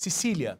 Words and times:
Cecília, 0.00 0.58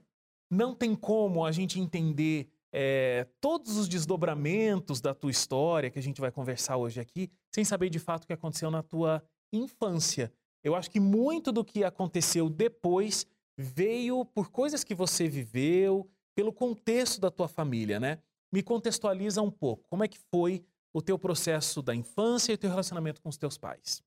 não 0.51 0.75
tem 0.75 0.95
como 0.95 1.47
a 1.47 1.51
gente 1.51 1.81
entender 1.81 2.51
é, 2.71 3.27
todos 3.41 3.79
os 3.79 3.89
desdobramentos 3.89 5.01
da 5.01 5.15
tua 5.15 5.31
história 5.31 5.91
que 5.91 5.99
a 5.99 6.03
gente 6.03 6.21
vai 6.21 6.31
conversar 6.31 6.77
hoje 6.77 7.01
aqui, 7.01 7.31
sem 7.55 7.65
saber 7.65 7.89
de 7.89 7.99
fato 7.99 8.25
o 8.25 8.27
que 8.27 8.35
aconteceu 8.35 8.71
na 8.71 8.83
tua 8.83 9.25
infância. 9.51 10.31
Eu 10.63 10.75
acho 10.75 10.91
que 10.91 11.01
muito 11.01 11.51
do 11.51 11.65
que 11.65 11.83
aconteceu 11.83 12.51
depois 12.51 13.27
veio 13.59 14.27
por 14.27 14.51
coisas 14.51 14.85
que 14.85 14.95
você 14.95 15.27
viveu, 15.27 16.07
pelo 16.37 16.53
contexto 16.53 17.19
da 17.19 17.31
tua 17.31 17.49
família, 17.49 17.99
né? 17.99 18.19
Me 18.53 18.63
contextualiza 18.63 19.41
um 19.41 19.51
pouco. 19.51 19.85
Como 19.89 20.05
é 20.05 20.09
que 20.09 20.19
foi 20.31 20.63
o 20.93 21.01
teu 21.01 21.19
processo 21.19 21.81
da 21.81 21.95
infância 21.95 22.53
e 22.53 22.57
o 22.57 22.59
teu 22.59 22.69
relacionamento 22.69 23.23
com 23.23 23.31
os 23.31 23.39
teus 23.39 23.57
pais? 23.57 24.03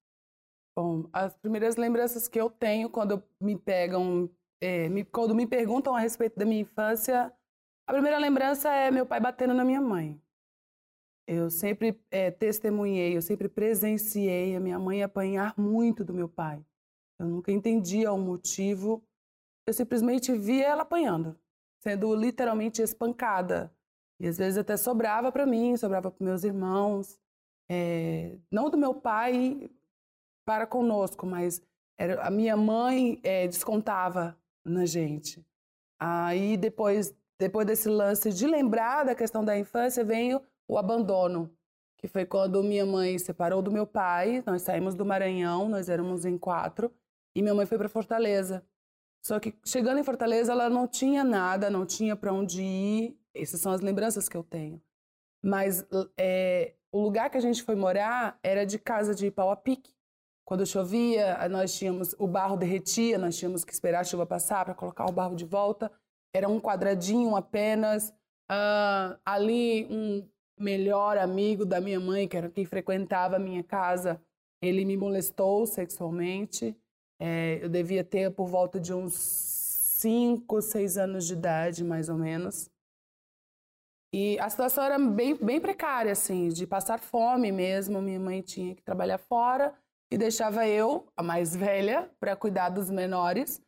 Bom, 0.77 1.09
as 1.11 1.36
primeiras 1.38 1.75
lembranças 1.75 2.27
que 2.27 2.39
eu 2.39 2.52
tenho 2.52 2.88
quando 2.88 3.23
me 3.41 3.57
pegam, 3.57 4.29
é, 4.64 4.88
me, 4.88 5.04
quando 5.04 5.36
me 5.36 5.45
perguntam 5.45 5.93
a 5.93 6.00
respeito 6.00 6.39
da 6.39 6.46
minha 6.46 6.61
infância, 6.61 7.33
a 7.86 7.92
primeira 7.92 8.18
lembrança 8.18 8.74
é 8.74 8.89
meu 8.89 9.06
pai 9.06 9.20
batendo 9.20 9.54
na 9.54 9.65
minha 9.65 9.82
mãe. 9.82 10.18
Eu 11.28 11.50
sempre 11.50 12.00
é, 12.10 12.32
testemunhei, 12.32 13.15
eu 13.15 13.21
sempre 13.21 13.50
presenciei 13.50 14.56
a 14.56 14.61
minha 14.61 14.79
mãe 14.79 15.04
apanhar 15.04 15.54
muito 15.57 16.04
do 16.04 16.14
meu 16.14 16.29
pai. 16.29 16.65
Eu 17.20 17.28
nunca 17.28 17.51
entendia 17.51 18.11
o 18.14 18.18
motivo. 18.18 19.04
Eu 19.68 19.73
simplesmente 19.73 20.32
via 20.37 20.68
ela 20.68 20.84
apanhando, 20.84 21.37
sendo 21.79 22.15
literalmente 22.15 22.82
espancada. 22.82 23.73
E 24.18 24.28
às 24.28 24.37
vezes 24.37 24.57
até 24.57 24.78
sobrava 24.78 25.29
para 25.29 25.45
mim, 25.45 25.75
sobrava 25.75 26.09
para 26.09 26.25
meus 26.25 26.45
irmãos. 26.45 27.20
É, 27.70 28.37
não 28.50 28.70
do 28.70 28.78
meu 28.78 28.93
pai 28.93 29.70
para 30.45 30.65
conosco, 30.65 31.25
mas 31.25 31.61
era, 31.98 32.22
a 32.25 32.31
minha 32.31 32.56
mãe 32.56 33.20
é, 33.23 33.48
descontava 33.48 34.38
na 34.66 34.85
gente. 34.85 35.45
Aí 35.99 36.58
depois, 36.58 37.16
depois 37.39 37.66
desse 37.66 37.88
lance 37.89 38.31
de 38.31 38.47
lembrar 38.47 39.03
da 39.03 39.16
questão 39.16 39.44
da 39.44 39.58
infância, 39.58 40.03
veio 40.03 40.42
o 40.67 40.78
abandono, 40.78 41.50
que 41.97 42.08
foi 42.08 42.25
quando 42.25 42.64
minha 42.64 42.86
mãe 42.86 43.17
separou 43.17 43.61
do 43.61 43.72
meu 43.72 43.88
pai. 43.88 44.44
Nós 44.45 44.61
saímos 44.61 44.95
do 44.95 45.05
Maranhão, 45.05 45.70
nós 45.70 45.89
éramos 45.89 46.25
em 46.25 46.38
quatro, 46.38 46.94
e 47.36 47.42
minha 47.42 47.53
mãe 47.53 47.66
foi 47.66 47.78
para 47.78 47.89
Fortaleza. 47.89 48.66
Só 49.25 49.39
que 49.39 49.55
chegando 49.66 50.00
em 50.00 50.03
Fortaleza, 50.03 50.52
ela 50.52 50.70
não 50.70 50.86
tinha 50.88 51.23
nada, 51.23 51.70
não 51.70 51.86
tinha 51.86 52.16
para 52.16 52.33
onde 52.33 52.61
ir, 52.61 53.17
essas 53.33 53.61
são 53.61 53.72
as 53.72 53.80
lembranças 53.80 54.27
que 54.27 54.36
eu 54.36 54.44
tenho. 54.44 54.81
Mas 55.42 55.86
é, 56.17 56.73
o 56.92 57.02
lugar 57.02 57.30
que 57.30 57.38
a 57.38 57.42
gente 57.42 57.64
foi 57.64 57.75
morar 57.75 58.38
era 58.44 58.66
de 58.66 58.77
casa 58.77 59.16
de 59.16 59.31
pau 59.31 59.50
a 59.50 59.55
pique. 59.55 59.94
Quando 60.45 60.66
chovia, 60.66 61.47
nós 61.47 61.73
tínhamos 61.73 62.13
o 62.19 62.27
barro 62.27 62.58
derretia, 62.58 63.17
nós 63.17 63.38
tínhamos 63.38 63.63
que 63.63 63.72
esperar 63.72 64.02
a 64.02 64.03
chuva 64.03 64.25
passar 64.25 64.66
para 64.66 64.73
colocar 64.73 65.05
o 65.05 65.11
barro 65.11 65.36
de 65.36 65.45
volta. 65.45 65.91
Era 66.36 66.49
um 66.49 66.59
quadradinho 66.59 67.36
apenas. 67.36 68.09
Uh, 68.52 69.17
ali, 69.25 69.88
um 69.89 70.27
melhor 70.59 71.17
amigo 71.17 71.66
da 71.66 71.80
minha 71.80 71.99
mãe, 71.99 72.27
que 72.27 72.36
era 72.36 72.49
quem 72.49 72.66
frequentava 72.66 73.38
a 73.38 73.39
minha 73.39 73.64
casa, 73.64 74.21
ele 74.61 74.83
me 74.83 74.97
molestou 74.97 75.66
sexualmente. 75.66 76.75
É, 77.19 77.59
eu 77.61 77.69
devia 77.69 78.03
ter 78.03 78.30
por 78.31 78.47
volta 78.47 78.80
de 78.80 78.94
uns 78.94 79.14
5, 79.14 80.61
6 80.61 80.97
anos 80.97 81.25
de 81.25 81.33
idade, 81.33 81.83
mais 81.86 82.09
ou 82.09 82.17
menos. 82.17 82.69
E 84.14 84.38
a 84.39 84.49
situação 84.49 84.83
era 84.83 84.99
bem, 84.99 85.36
bem 85.36 85.59
precária, 85.59 86.11
assim, 86.11 86.49
de 86.49 86.67
passar 86.67 86.99
fome 86.99 87.52
mesmo. 87.52 88.02
Minha 88.02 88.19
mãe 88.19 88.41
tinha 88.41 88.75
que 88.75 88.83
trabalhar 88.83 89.17
fora 89.17 89.73
e 90.14 90.17
deixava 90.17 90.67
eu, 90.67 91.08
a 91.17 91.23
mais 91.23 91.56
velha, 91.56 92.08
para 92.19 92.36
cuidar 92.36 92.69
dos 92.69 92.92
menores. 92.92 93.59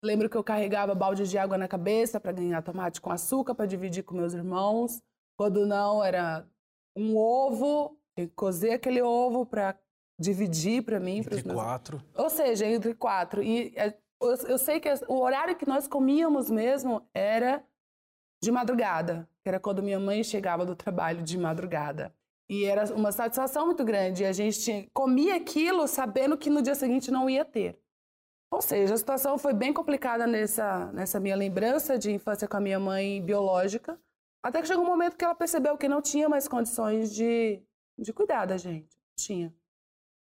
Lembro 0.00 0.30
que 0.30 0.36
eu 0.36 0.44
carregava 0.44 0.94
balde 0.94 1.26
de 1.26 1.36
água 1.36 1.58
na 1.58 1.66
cabeça 1.66 2.20
para 2.20 2.30
ganhar 2.30 2.62
tomate 2.62 3.00
com 3.00 3.10
açúcar 3.10 3.52
para 3.52 3.66
dividir 3.66 4.04
com 4.04 4.14
meus 4.14 4.32
irmãos. 4.32 5.02
Quando 5.36 5.66
não, 5.66 6.04
era 6.04 6.46
um 6.96 7.16
ovo, 7.16 7.98
eu 8.16 8.30
cozer 8.36 8.74
aquele 8.74 9.02
ovo 9.02 9.44
para 9.44 9.76
dividir 10.20 10.84
para 10.84 11.00
mim. 11.00 11.18
Entre 11.18 11.42
meus... 11.42 11.52
quatro. 11.52 12.00
Ou 12.14 12.30
seja, 12.30 12.64
entre 12.64 12.94
quatro. 12.94 13.42
E 13.42 13.74
é, 13.76 13.92
eu 14.20 14.56
sei 14.56 14.78
que 14.78 14.88
o 15.08 15.18
horário 15.20 15.56
que 15.56 15.66
nós 15.66 15.88
comíamos 15.88 16.48
mesmo 16.48 17.04
era 17.12 17.64
de 18.40 18.52
madrugada, 18.52 19.28
que 19.42 19.48
era 19.48 19.58
quando 19.58 19.82
minha 19.82 19.98
mãe 19.98 20.22
chegava 20.22 20.64
do 20.64 20.76
trabalho 20.76 21.24
de 21.24 21.36
madrugada. 21.36 22.14
E 22.48 22.64
era 22.64 22.84
uma 22.94 23.12
satisfação 23.12 23.66
muito 23.66 23.84
grande. 23.84 24.24
A 24.24 24.32
gente 24.32 24.88
comia 24.94 25.36
aquilo 25.36 25.86
sabendo 25.86 26.36
que 26.38 26.48
no 26.48 26.62
dia 26.62 26.74
seguinte 26.74 27.10
não 27.10 27.28
ia 27.28 27.44
ter. 27.44 27.78
Ou 28.50 28.62
seja, 28.62 28.94
a 28.94 28.96
situação 28.96 29.36
foi 29.36 29.52
bem 29.52 29.72
complicada 29.72 30.26
nessa, 30.26 30.90
nessa 30.92 31.20
minha 31.20 31.36
lembrança 31.36 31.98
de 31.98 32.10
infância 32.10 32.48
com 32.48 32.56
a 32.56 32.60
minha 32.60 32.80
mãe 32.80 33.22
biológica. 33.22 34.00
Até 34.42 34.62
que 34.62 34.68
chegou 34.68 34.84
um 34.84 34.88
momento 34.88 35.16
que 35.16 35.24
ela 35.24 35.34
percebeu 35.34 35.76
que 35.76 35.88
não 35.88 36.00
tinha 36.00 36.28
mais 36.28 36.48
condições 36.48 37.14
de, 37.14 37.62
de 37.98 38.12
cuidar 38.12 38.46
da 38.46 38.56
gente. 38.56 38.96
Tinha. 39.14 39.54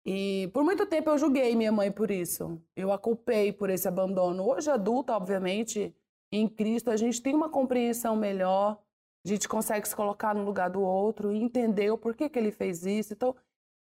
E 0.04 0.50
por 0.52 0.64
muito 0.64 0.84
tempo 0.86 1.08
eu 1.08 1.18
julguei 1.18 1.54
minha 1.56 1.72
mãe 1.72 1.90
por 1.90 2.10
isso. 2.10 2.60
Eu 2.76 2.92
a 2.92 2.98
culpei 2.98 3.52
por 3.52 3.70
esse 3.70 3.88
abandono. 3.88 4.46
Hoje, 4.46 4.70
adulta, 4.70 5.14
obviamente, 5.14 5.94
em 6.32 6.48
Cristo, 6.48 6.90
a 6.90 6.96
gente 6.96 7.22
tem 7.22 7.34
uma 7.34 7.48
compreensão 7.48 8.16
melhor, 8.16 8.82
a 9.24 9.28
gente 9.28 9.48
consegue 9.48 9.86
se 9.86 9.94
colocar 9.94 10.34
no 10.34 10.44
lugar 10.44 10.70
do 10.70 10.80
outro 10.80 11.32
e 11.32 11.42
entender 11.42 11.90
o 11.90 11.98
porquê 11.98 12.28
que 12.28 12.38
ele 12.38 12.50
fez 12.50 12.84
isso. 12.84 13.12
Então, 13.12 13.36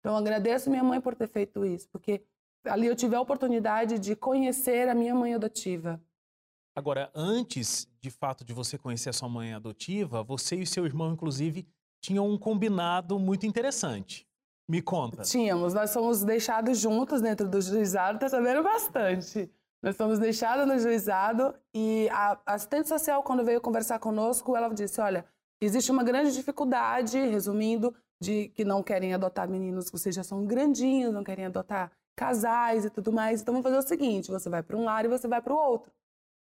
então, 0.00 0.16
agradeço 0.16 0.70
minha 0.70 0.82
mãe 0.82 1.00
por 1.00 1.14
ter 1.14 1.28
feito 1.28 1.64
isso, 1.64 1.88
porque 1.90 2.24
ali 2.64 2.86
eu 2.86 2.96
tive 2.96 3.14
a 3.14 3.20
oportunidade 3.20 3.98
de 3.98 4.16
conhecer 4.16 4.88
a 4.88 4.94
minha 4.94 5.14
mãe 5.14 5.34
adotiva. 5.34 6.02
Agora, 6.74 7.10
antes 7.14 7.86
de 8.00 8.10
fato 8.10 8.44
de 8.44 8.54
você 8.54 8.78
conhecer 8.78 9.10
a 9.10 9.12
sua 9.12 9.28
mãe 9.28 9.52
adotiva, 9.52 10.22
você 10.22 10.56
e 10.56 10.66
seu 10.66 10.86
irmão, 10.86 11.12
inclusive, 11.12 11.68
tinham 12.00 12.26
um 12.28 12.38
combinado 12.38 13.18
muito 13.18 13.44
interessante. 13.44 14.26
Me 14.66 14.80
conta. 14.80 15.22
Tínhamos, 15.22 15.74
nós 15.74 15.92
fomos 15.92 16.22
deixados 16.24 16.78
juntos 16.78 17.20
dentro 17.20 17.48
do 17.48 17.60
juizado, 17.60 18.18
tá 18.18 18.28
sabendo 18.28 18.62
bastante. 18.62 19.50
Nós 19.82 19.96
fomos 19.96 20.18
deixados 20.18 20.66
no 20.66 20.78
juizado 20.78 21.54
e 21.74 22.08
a 22.10 22.38
assistente 22.46 22.88
social, 22.88 23.22
quando 23.22 23.44
veio 23.44 23.60
conversar 23.60 23.98
conosco, 23.98 24.54
ela 24.54 24.68
disse: 24.68 25.00
Olha, 25.00 25.24
existe 25.60 25.90
uma 25.90 26.04
grande 26.04 26.32
dificuldade, 26.32 27.18
resumindo, 27.18 27.94
de 28.20 28.48
que 28.48 28.64
não 28.64 28.82
querem 28.82 29.14
adotar 29.14 29.48
meninos 29.48 29.86
que 29.86 29.98
vocês 29.98 30.14
já 30.14 30.22
são 30.22 30.44
grandinhos, 30.44 31.14
não 31.14 31.24
querem 31.24 31.46
adotar 31.46 31.90
casais 32.14 32.84
e 32.84 32.90
tudo 32.90 33.10
mais. 33.10 33.40
Então, 33.40 33.54
vamos 33.54 33.64
fazer 33.64 33.78
o 33.78 33.88
seguinte: 33.88 34.30
você 34.30 34.50
vai 34.50 34.62
para 34.62 34.76
um 34.76 34.84
lado 34.84 35.06
e 35.06 35.08
você 35.08 35.26
vai 35.26 35.40
para 35.40 35.54
o 35.54 35.56
outro. 35.56 35.90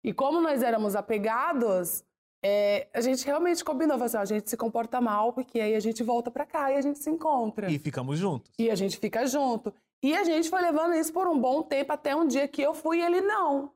E 0.04 0.14
como 0.14 0.40
nós 0.40 0.62
éramos 0.62 0.96
apegados, 0.96 2.04
é, 2.44 2.88
a 2.94 3.00
gente 3.00 3.26
realmente 3.26 3.64
combinou, 3.64 4.02
assim, 4.04 4.18
a 4.18 4.26
gente 4.26 4.50
se 4.50 4.58
comporta 4.58 5.00
mal, 5.00 5.32
porque 5.32 5.62
aí 5.62 5.76
a 5.76 5.80
gente 5.80 6.04
volta 6.04 6.30
para 6.30 6.46
cá 6.46 6.72
e 6.72 6.76
a 6.76 6.82
gente 6.82 7.00
se 7.00 7.10
encontra. 7.10 7.72
E 7.72 7.80
ficamos 7.80 8.20
juntos. 8.20 8.52
E 8.60 8.70
a 8.70 8.76
gente 8.76 8.98
fica 8.98 9.26
junto. 9.26 9.74
E 10.04 10.14
a 10.14 10.26
gente 10.26 10.50
foi 10.50 10.62
levando 10.62 10.96
isso 10.96 11.14
por 11.14 11.28
um 11.28 11.40
bom 11.40 11.64
tempo, 11.64 11.94
até 11.94 12.14
um 12.14 12.28
dia 12.28 12.46
que 12.46 12.62
eu 12.62 12.74
fui 12.74 12.98
e 12.98 13.02
ele 13.02 13.22
não. 13.22 13.74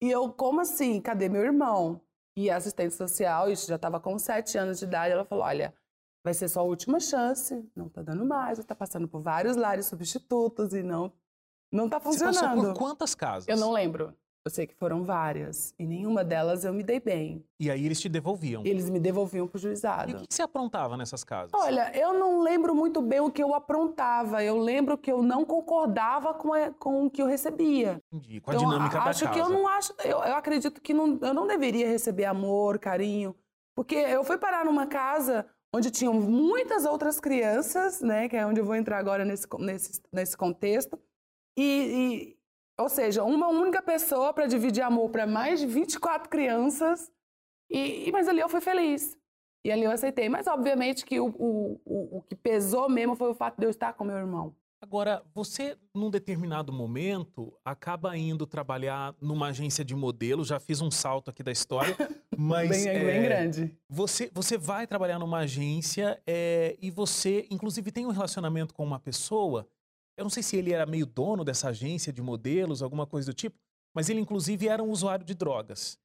E 0.00 0.10
eu, 0.10 0.32
como 0.32 0.62
assim? 0.62 0.98
Cadê 1.02 1.28
meu 1.28 1.42
irmão? 1.42 2.00
E 2.34 2.48
a 2.48 2.56
assistente 2.56 2.94
social, 2.94 3.50
isso 3.50 3.68
já 3.68 3.76
estava 3.76 4.00
com 4.00 4.18
sete 4.18 4.56
anos 4.56 4.78
de 4.78 4.86
idade, 4.86 5.12
ela 5.12 5.26
falou: 5.26 5.44
olha, 5.44 5.74
vai 6.24 6.32
ser 6.32 6.48
sua 6.48 6.62
última 6.62 6.98
chance, 6.98 7.70
não 7.76 7.90
tá 7.90 8.00
dando 8.00 8.24
mais, 8.24 8.64
tá 8.64 8.74
passando 8.74 9.06
por 9.06 9.20
vários 9.20 9.56
lares 9.56 9.84
substitutos 9.84 10.72
e 10.72 10.82
não, 10.82 11.12
não 11.70 11.90
tá 11.90 12.00
funcionando. 12.00 12.34
Você 12.34 12.40
passou 12.40 12.62
por 12.72 12.78
quantas 12.78 13.14
casas? 13.14 13.46
Eu 13.46 13.58
não 13.58 13.70
lembro. 13.70 14.16
Eu 14.42 14.50
sei 14.50 14.66
que 14.66 14.74
foram 14.74 15.04
várias. 15.04 15.74
E 15.78 15.86
nenhuma 15.86 16.24
delas 16.24 16.64
eu 16.64 16.72
me 16.72 16.82
dei 16.82 16.98
bem. 16.98 17.44
E 17.58 17.70
aí 17.70 17.84
eles 17.84 18.00
te 18.00 18.08
devolviam? 18.08 18.64
Eles 18.64 18.88
me 18.88 18.98
devolviam 18.98 19.46
pro 19.46 19.58
juizado. 19.58 20.10
E 20.10 20.14
o 20.14 20.16
que 20.16 20.34
você 20.34 20.40
aprontava 20.40 20.96
nessas 20.96 21.22
casas? 21.22 21.50
Olha, 21.52 21.94
eu 21.94 22.14
não 22.14 22.40
lembro 22.40 22.74
muito 22.74 23.02
bem 23.02 23.20
o 23.20 23.30
que 23.30 23.42
eu 23.42 23.54
aprontava. 23.54 24.42
Eu 24.42 24.58
lembro 24.58 24.96
que 24.96 25.12
eu 25.12 25.22
não 25.22 25.44
concordava 25.44 26.32
com, 26.32 26.54
a, 26.54 26.70
com 26.70 27.04
o 27.04 27.10
que 27.10 27.20
eu 27.20 27.26
recebia. 27.26 28.00
Entendi. 28.10 28.40
Com 28.40 28.50
a 28.50 28.54
então, 28.54 28.66
dinâmica 28.66 28.98
da 28.98 29.04
acho 29.04 29.24
casa. 29.24 29.34
que 29.34 29.40
eu 29.40 29.50
não 29.50 29.68
acho... 29.68 29.92
Eu, 30.02 30.18
eu 30.18 30.34
acredito 30.34 30.80
que 30.80 30.94
não, 30.94 31.18
eu 31.20 31.34
não 31.34 31.46
deveria 31.46 31.86
receber 31.86 32.24
amor, 32.24 32.78
carinho. 32.78 33.36
Porque 33.76 33.94
eu 33.94 34.24
fui 34.24 34.38
parar 34.38 34.64
numa 34.64 34.86
casa 34.86 35.46
onde 35.74 35.90
tinham 35.90 36.14
muitas 36.14 36.86
outras 36.86 37.20
crianças, 37.20 38.00
né? 38.00 38.26
Que 38.26 38.38
é 38.38 38.46
onde 38.46 38.58
eu 38.58 38.64
vou 38.64 38.74
entrar 38.74 38.96
agora 38.96 39.22
nesse, 39.22 39.46
nesse, 39.58 40.00
nesse 40.10 40.34
contexto. 40.34 40.98
e, 41.58 42.32
e 42.34 42.39
ou 42.80 42.88
seja, 42.88 43.22
uma 43.22 43.48
única 43.48 43.82
pessoa 43.82 44.32
para 44.32 44.46
dividir 44.46 44.82
amor 44.82 45.10
para 45.10 45.26
mais 45.26 45.60
de 45.60 45.66
24 45.66 46.28
crianças. 46.28 47.10
E, 47.70 48.10
mas 48.12 48.26
ali 48.28 48.40
eu 48.40 48.48
fui 48.48 48.60
feliz. 48.60 49.16
E 49.64 49.70
ali 49.70 49.84
eu 49.84 49.90
aceitei. 49.90 50.28
Mas, 50.28 50.46
obviamente, 50.46 51.04
que 51.04 51.20
o, 51.20 51.26
o, 51.26 51.80
o, 51.84 52.18
o 52.18 52.22
que 52.22 52.34
pesou 52.34 52.88
mesmo 52.88 53.14
foi 53.14 53.30
o 53.30 53.34
fato 53.34 53.58
de 53.58 53.66
eu 53.66 53.70
estar 53.70 53.92
com 53.92 54.04
meu 54.04 54.16
irmão. 54.16 54.54
Agora, 54.82 55.22
você, 55.34 55.76
num 55.94 56.10
determinado 56.10 56.72
momento, 56.72 57.52
acaba 57.62 58.16
indo 58.16 58.46
trabalhar 58.46 59.14
numa 59.20 59.48
agência 59.48 59.84
de 59.84 59.94
modelo. 59.94 60.42
Já 60.42 60.58
fiz 60.58 60.80
um 60.80 60.90
salto 60.90 61.30
aqui 61.30 61.42
da 61.42 61.52
história, 61.52 61.94
mas 62.36 62.70
bem, 62.70 62.88
é, 62.88 63.04
bem 63.04 63.22
grande. 63.22 63.76
Você, 63.90 64.30
você 64.32 64.56
vai 64.56 64.86
trabalhar 64.86 65.18
numa 65.18 65.40
agência 65.40 66.18
é, 66.26 66.78
e 66.80 66.90
você, 66.90 67.46
inclusive, 67.50 67.92
tem 67.92 68.06
um 68.06 68.10
relacionamento 68.10 68.72
com 68.72 68.82
uma 68.82 68.98
pessoa 68.98 69.68
eu 70.20 70.24
não 70.24 70.30
sei 70.30 70.42
se 70.42 70.56
ele 70.56 70.72
era 70.72 70.84
meio 70.84 71.06
dono 71.06 71.42
dessa 71.42 71.70
agência 71.70 72.12
de 72.12 72.20
modelos, 72.20 72.82
alguma 72.82 73.06
coisa 73.06 73.32
do 73.32 73.34
tipo. 73.34 73.56
mas 73.94 74.08
ele 74.08 74.20
inclusive 74.20 74.68
era 74.68 74.82
um 74.82 74.90
usuário 74.90 75.24
de 75.24 75.34
drogas. 75.34 75.98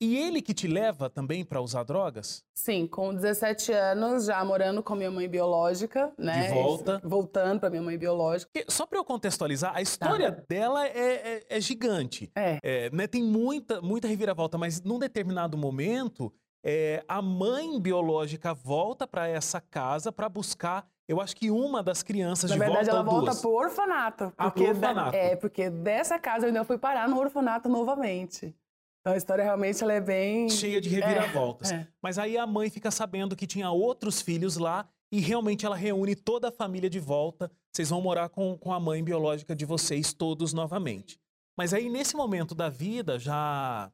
E 0.00 0.16
ele 0.16 0.40
que 0.40 0.54
te 0.54 0.68
leva 0.68 1.10
também 1.10 1.44
para 1.44 1.60
usar 1.60 1.82
drogas? 1.82 2.44
Sim, 2.54 2.86
com 2.86 3.12
17 3.12 3.72
anos, 3.72 4.26
já 4.26 4.44
morando 4.44 4.80
com 4.80 4.94
minha 4.94 5.10
mãe 5.10 5.28
biológica, 5.28 6.12
né? 6.16 6.46
De 6.46 6.54
volta. 6.54 7.00
Voltando 7.02 7.58
para 7.58 7.68
minha 7.68 7.82
mãe 7.82 7.98
biológica. 7.98 8.48
Porque, 8.54 8.70
só 8.70 8.86
para 8.86 8.96
eu 8.96 9.04
contextualizar, 9.04 9.74
a 9.74 9.82
história 9.82 10.30
tá. 10.30 10.44
dela 10.48 10.86
é, 10.86 10.90
é, 11.00 11.46
é, 11.48 11.60
gigante. 11.60 12.30
É. 12.36 12.60
é 12.62 12.90
né, 12.90 13.08
tem 13.08 13.24
muita, 13.24 13.82
muita 13.82 14.06
reviravolta, 14.06 14.56
mas 14.56 14.80
num 14.80 15.00
determinado 15.00 15.58
momento, 15.58 16.32
é, 16.64 17.04
a 17.08 17.20
mãe 17.20 17.80
biológica 17.80 18.54
volta 18.54 19.04
para 19.04 19.26
essa 19.26 19.60
casa 19.60 20.12
para 20.12 20.28
buscar 20.28 20.88
eu 21.08 21.20
acho 21.20 21.34
que 21.34 21.50
uma 21.50 21.82
das 21.82 22.02
crianças 22.02 22.50
Na 22.50 22.56
de 22.56 22.60
verdade, 22.60 22.90
volta 22.90 22.90
ela 22.90 23.02
volta 23.02 23.34
pro 23.40 23.50
orfanato. 23.50 24.32
Ah, 24.36 24.50
pro 24.50 24.68
orfanato. 24.68 25.12
Da, 25.12 25.16
é, 25.16 25.34
porque 25.34 25.70
dessa 25.70 26.18
casa 26.18 26.44
eu 26.44 26.48
ainda 26.48 26.64
fui 26.64 26.76
parar 26.76 27.08
no 27.08 27.18
orfanato 27.18 27.68
novamente. 27.68 28.54
Então 29.00 29.14
a 29.14 29.16
história 29.16 29.42
realmente 29.42 29.82
ela 29.82 29.94
é 29.94 30.00
bem. 30.00 30.50
Cheia 30.50 30.80
de 30.80 30.90
reviravoltas. 30.90 31.72
É, 31.72 31.76
é. 31.76 31.88
Mas 32.02 32.18
aí 32.18 32.36
a 32.36 32.46
mãe 32.46 32.68
fica 32.68 32.90
sabendo 32.90 33.34
que 33.34 33.46
tinha 33.46 33.70
outros 33.70 34.20
filhos 34.20 34.58
lá 34.58 34.86
e 35.10 35.18
realmente 35.18 35.64
ela 35.64 35.76
reúne 35.76 36.14
toda 36.14 36.48
a 36.48 36.52
família 36.52 36.90
de 36.90 37.00
volta. 37.00 37.50
Vocês 37.72 37.88
vão 37.88 38.02
morar 38.02 38.28
com, 38.28 38.58
com 38.58 38.72
a 38.72 38.78
mãe 38.78 39.02
biológica 39.02 39.56
de 39.56 39.64
vocês 39.64 40.12
todos 40.12 40.52
novamente. 40.52 41.18
Mas 41.56 41.72
aí, 41.72 41.88
nesse 41.88 42.14
momento 42.14 42.54
da 42.54 42.68
vida, 42.68 43.18
já 43.18 43.90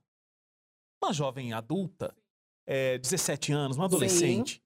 uma 1.03 1.13
jovem 1.13 1.53
adulta, 1.53 2.15
é, 2.67 2.99
17 2.99 3.53
anos, 3.53 3.77
uma 3.77 3.87
adolescente, 3.87 4.55
Sim. 4.55 4.61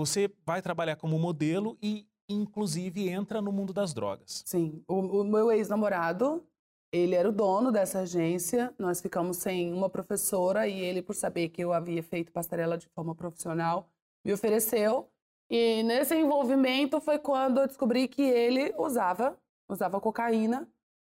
Você 0.00 0.32
vai 0.46 0.62
trabalhar 0.62 0.96
como 0.96 1.18
modelo 1.18 1.76
e, 1.82 2.06
inclusive, 2.26 3.06
entra 3.10 3.42
no 3.42 3.52
mundo 3.52 3.70
das 3.70 3.92
drogas. 3.92 4.42
Sim. 4.46 4.82
O, 4.88 4.94
o 4.94 5.24
meu 5.24 5.52
ex-namorado, 5.52 6.42
ele 6.90 7.14
era 7.14 7.28
o 7.28 7.32
dono 7.32 7.70
dessa 7.70 7.98
agência, 7.98 8.74
nós 8.78 9.02
ficamos 9.02 9.36
sem 9.36 9.74
uma 9.74 9.90
professora 9.90 10.66
e 10.66 10.80
ele, 10.80 11.02
por 11.02 11.14
saber 11.14 11.50
que 11.50 11.62
eu 11.62 11.70
havia 11.70 12.02
feito 12.02 12.32
passarela 12.32 12.78
de 12.78 12.88
forma 12.88 13.14
profissional, 13.14 13.90
me 14.24 14.32
ofereceu. 14.32 15.06
E 15.50 15.82
nesse 15.82 16.14
envolvimento 16.14 16.98
foi 16.98 17.18
quando 17.18 17.60
eu 17.60 17.66
descobri 17.66 18.08
que 18.08 18.22
ele 18.22 18.72
usava, 18.78 19.36
usava 19.68 20.00
cocaína 20.00 20.66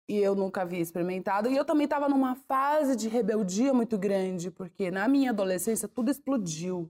e 0.07 0.15
eu 0.15 0.33
nunca 0.33 0.61
havia 0.61 0.79
experimentado. 0.79 1.49
E 1.49 1.57
eu 1.57 1.65
também 1.65 1.83
estava 1.83 2.07
numa 2.07 2.35
fase 2.35 2.95
de 2.95 3.09
rebeldia 3.09 3.73
muito 3.73 3.97
grande, 3.97 4.49
porque 4.49 4.89
na 4.89 5.09
minha 5.09 5.31
adolescência 5.31 5.89
tudo 5.89 6.09
explodiu, 6.09 6.89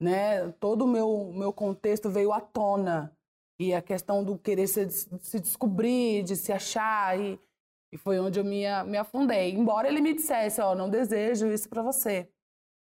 né? 0.00 0.50
Todo 0.52 0.84
o 0.84 0.88
meu, 0.88 1.32
meu 1.32 1.52
contexto 1.52 2.10
veio 2.10 2.32
à 2.32 2.40
tona. 2.40 3.12
E 3.58 3.72
a 3.72 3.80
questão 3.80 4.22
do 4.22 4.38
querer 4.38 4.66
se, 4.66 4.88
se 4.90 5.40
descobrir, 5.40 6.22
de 6.22 6.36
se 6.36 6.52
achar 6.52 7.18
e 7.18 7.40
e 7.92 7.96
foi 7.96 8.18
onde 8.18 8.38
eu 8.38 8.44
me, 8.44 8.64
me 8.84 8.98
afundei. 8.98 9.52
Embora 9.52 9.88
ele 9.88 10.00
me 10.00 10.14
dissesse, 10.14 10.60
ó, 10.60 10.72
oh, 10.72 10.74
não 10.74 10.90
desejo 10.90 11.46
isso 11.46 11.68
para 11.68 11.82
você. 11.82 12.28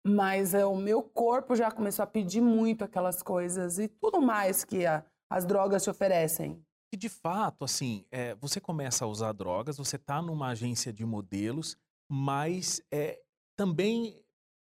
Mas 0.06 0.54
é, 0.54 0.66
o 0.66 0.76
meu 0.76 1.02
corpo 1.04 1.56
já 1.56 1.72
começou 1.72 2.04
a 2.04 2.08
pedir 2.08 2.42
muito 2.42 2.84
aquelas 2.84 3.22
coisas 3.22 3.78
e 3.78 3.88
tudo 3.88 4.22
mais 4.22 4.64
que 4.64 4.86
a, 4.86 5.06
as 5.30 5.46
drogas 5.46 5.84
te 5.84 5.90
oferecem. 5.90 6.62
E 6.94 6.98
de 6.98 7.10
fato, 7.10 7.66
assim, 7.66 8.06
é, 8.12 8.34
você 8.36 8.62
começa 8.62 9.06
a 9.06 9.08
usar 9.08 9.34
drogas, 9.34 9.78
você 9.78 9.98
está 9.98 10.22
numa 10.22 10.50
agência 10.50 10.94
de 10.94 11.06
modelos, 11.06 11.78
mas 12.10 12.82
é, 12.92 13.22
também 13.58 14.24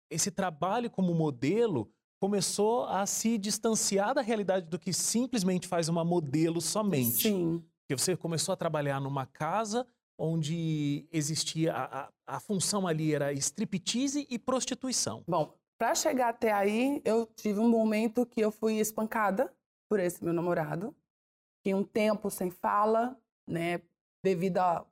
esse 0.09 0.29
trabalho 0.29 0.89
como 0.89 1.13
modelo 1.13 1.91
começou 2.21 2.85
a 2.85 3.03
se 3.07 3.35
distanciar 3.35 4.13
da 4.13 4.21
realidade 4.21 4.67
do 4.67 4.77
que 4.77 4.93
simplesmente 4.93 5.67
faz 5.67 5.89
uma 5.89 6.05
modelo 6.05 6.61
somente. 6.61 7.23
Sim. 7.23 7.65
Porque 7.79 7.99
você 7.99 8.15
começou 8.15 8.53
a 8.53 8.55
trabalhar 8.55 9.01
numa 9.01 9.25
casa 9.25 9.87
onde 10.15 11.07
existia 11.11 11.73
a, 11.73 12.01
a, 12.03 12.09
a 12.27 12.39
função 12.39 12.85
ali 12.85 13.15
era 13.15 13.33
striptease 13.33 14.27
e 14.29 14.37
prostituição. 14.37 15.23
Bom, 15.27 15.57
para 15.79 15.95
chegar 15.95 16.29
até 16.29 16.51
aí, 16.51 17.01
eu 17.03 17.25
tive 17.25 17.59
um 17.59 17.67
momento 17.67 18.23
que 18.23 18.39
eu 18.39 18.51
fui 18.51 18.75
espancada 18.75 19.51
por 19.89 19.99
esse 19.99 20.23
meu 20.23 20.31
namorado, 20.31 20.95
que 21.63 21.73
um 21.73 21.83
tempo 21.83 22.29
sem 22.29 22.51
fala, 22.51 23.19
né, 23.47 23.81
devido 24.23 24.59
à, 24.59 24.85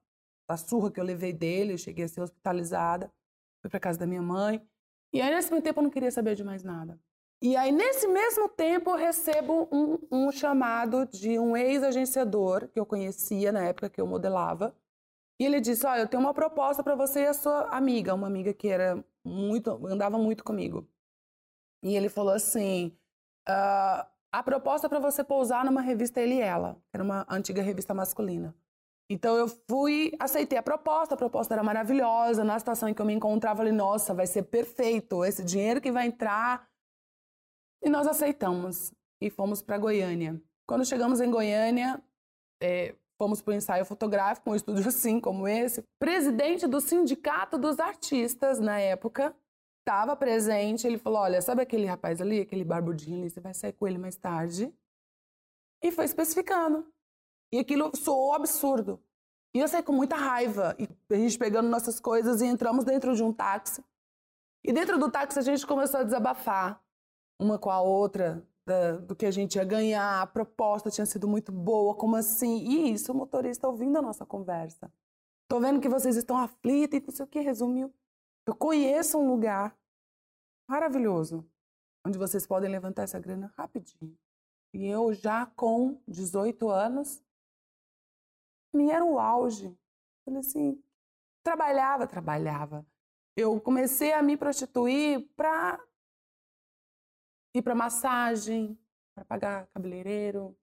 à 0.48 0.58
surra 0.58 0.90
que 0.90 1.00
eu 1.00 1.04
levei 1.04 1.32
dele, 1.32 1.74
eu 1.74 1.78
cheguei 1.78 2.06
a 2.06 2.08
ser 2.08 2.22
hospitalizada, 2.22 3.14
fui 3.62 3.70
para 3.70 3.80
casa 3.80 4.00
da 4.00 4.08
minha 4.08 4.22
mãe, 4.22 4.68
e 5.14 5.22
aí 5.22 5.30
nesse 5.30 5.50
tempo 5.62 5.80
eu 5.80 5.84
não 5.84 5.92
queria 5.92 6.10
saber 6.10 6.34
de 6.34 6.44
mais 6.44 6.64
nada. 6.64 7.00
E 7.42 7.56
aí, 7.56 7.72
nesse 7.72 8.08
mesmo 8.08 8.50
tempo, 8.50 8.90
eu 8.92 8.98
recebo 8.98 9.70
um, 9.72 9.98
um 10.12 10.32
chamado 10.32 11.06
de 11.06 11.40
um 11.40 11.56
ex-agenciador 11.56 12.68
que 12.68 12.80
eu 12.80 12.86
conhecia 12.86 13.52
na 13.52 13.64
época 13.64 13.90
que 13.90 14.02
eu 14.02 14.08
modelava, 14.08 14.76
e 15.40 15.46
ele 15.46 15.62
disse: 15.62 15.86
Olha, 15.88 16.02
eu 16.02 16.08
tenho 16.08 16.22
uma 16.22 16.34
proposta 16.34 16.84
para 16.84 16.96
você 16.96 17.22
e 17.22 17.28
a 17.28 17.34
sua 17.34 17.70
amiga, 17.70 18.14
uma 18.14 18.28
amiga 18.28 18.54
que 18.54 18.68
era 18.68 19.04
muito, 19.24 19.88
andava 19.88 20.18
muito 20.18 20.44
comigo. 20.44 20.88
E 21.82 21.96
ele 21.96 22.10
falou 22.10 22.34
assim: 22.34 22.98
uh, 23.48 24.06
a 24.32 24.44
proposta 24.44 24.90
para 24.90 25.00
você 25.00 25.24
pousar 25.24 25.64
numa 25.64 25.82
revista 25.82 26.20
Ele 26.20 26.36
e 26.36 26.42
Ela, 26.42 26.78
era 26.94 27.04
uma 27.04 27.26
antiga 27.30 27.62
revista 27.62 27.94
masculina. 27.94 28.54
Então 29.10 29.36
eu 29.38 29.48
fui, 29.68 30.12
aceitei 30.20 30.58
a 30.58 30.64
proposta, 30.64 31.16
a 31.16 31.18
proposta 31.18 31.54
era 31.54 31.64
maravilhosa. 31.64 32.44
Na 32.44 32.60
situação 32.60 32.90
em 32.90 32.94
que 32.94 33.02
eu 33.02 33.06
me 33.06 33.14
encontrava, 33.14 33.62
ali, 33.64 33.72
nossa, 33.72 34.14
vai 34.14 34.28
ser 34.28 34.44
perfeito, 34.44 35.26
esse 35.26 35.44
dinheiro 35.44 35.82
que 35.82 35.92
vai 35.92 36.06
entrar. 36.08 36.70
E 37.82 37.90
nós 37.90 38.08
aceitamos 38.08 38.92
e 39.22 39.30
fomos 39.30 39.62
para 39.62 39.78
Goiânia. 39.78 40.42
Quando 40.68 40.86
chegamos 40.86 41.22
em 41.22 41.32
Goiânia, 41.32 42.02
é, 42.62 42.96
Fomos 43.22 43.42
para 43.42 43.52
o 43.52 43.56
ensaio 43.56 43.84
fotográfico, 43.84 44.50
um 44.50 44.56
estúdio 44.56 44.88
assim 44.88 45.20
como 45.20 45.46
esse. 45.46 45.84
Presidente 46.00 46.66
do 46.66 46.80
Sindicato 46.80 47.58
dos 47.58 47.78
Artistas, 47.78 48.60
na 48.60 48.80
época, 48.80 49.36
estava 49.82 50.16
presente. 50.16 50.88
Ele 50.88 50.98
falou: 50.98 51.20
Olha, 51.20 51.42
sabe 51.42 51.62
aquele 51.62 51.86
rapaz 51.86 52.22
ali, 52.22 52.40
aquele 52.40 52.64
barbudinho 52.64 53.20
ali? 53.20 53.30
Você 53.30 53.42
vai 53.42 53.54
sair 53.54 53.74
com 53.74 53.86
ele 53.86 53.98
mais 53.98 54.16
tarde. 54.16 54.74
E 55.84 55.92
foi 55.92 56.06
especificando. 56.06 56.88
E 57.52 57.60
aquilo 57.60 57.92
soou 57.94 58.34
absurdo. 58.34 59.04
E 59.54 59.60
eu 59.60 59.68
saí 59.68 59.84
com 59.84 59.92
muita 59.92 60.16
raiva. 60.16 60.74
E 60.80 60.88
a 61.14 61.18
gente 61.18 61.38
pegando 61.38 61.68
nossas 61.68 62.00
coisas 62.00 62.42
e 62.42 62.46
entramos 62.46 62.86
dentro 62.86 63.14
de 63.14 63.24
um 63.24 63.34
táxi. 63.34 63.84
E 64.64 64.72
dentro 64.72 64.98
do 64.98 65.12
táxi 65.12 65.40
a 65.40 65.42
gente 65.42 65.68
começou 65.68 66.00
a 66.00 66.04
desabafar 66.04 66.82
uma 67.40 67.58
com 67.58 67.72
a 67.72 67.82
outra 67.82 68.46
da, 68.66 68.98
do 68.98 69.16
que 69.16 69.26
a 69.26 69.32
gente 69.32 69.56
ia 69.56 69.64
ganhar, 69.64 70.22
a 70.22 70.28
proposta 70.28 70.92
tinha 70.92 71.06
sido 71.06 71.28
muito 71.28 71.52
boa, 71.52 71.96
como 71.96 72.16
assim? 72.16 72.58
E 72.58 72.92
isso, 72.92 73.12
o 73.12 73.16
motorista 73.16 73.68
ouvindo 73.68 73.98
a 73.98 74.02
nossa 74.02 74.26
conversa. 74.26 74.92
Tô 75.48 75.60
vendo 75.60 75.80
que 75.80 75.90
vocês 75.90 76.16
estão 76.16 76.38
aflitos 76.38 77.00
e 77.00 77.02
não 77.02 77.12
sei 77.12 77.26
o 77.26 77.28
que, 77.28 77.40
resumiu. 77.40 77.94
Eu 78.46 78.56
conheço 78.56 79.18
um 79.18 79.30
lugar 79.30 79.76
maravilhoso, 80.68 81.44
onde 82.06 82.18
vocês 82.18 82.46
podem 82.46 82.70
levantar 82.70 83.04
essa 83.04 83.20
grana 83.20 83.52
rapidinho. 83.58 84.16
E 84.74 84.86
eu 84.86 85.14
já 85.14 85.48
com 85.48 86.00
18 86.08 86.70
anos, 86.70 87.24
me 88.74 88.92
era 88.92 89.04
o 89.04 89.18
auge. 89.18 89.76
Falei 90.24 90.42
assim, 90.42 90.84
trabalhava, 91.44 92.06
trabalhava. 92.06 92.86
Eu 93.36 93.60
comecei 93.60 94.14
a 94.14 94.22
me 94.22 94.38
prostituir 94.38 95.28
para 95.36 95.80
ir 97.60 97.64
para 97.64 97.76
massagem, 97.76 98.78
para 99.16 99.26
pagar 99.26 99.68
cabeleireiro, 99.68 100.58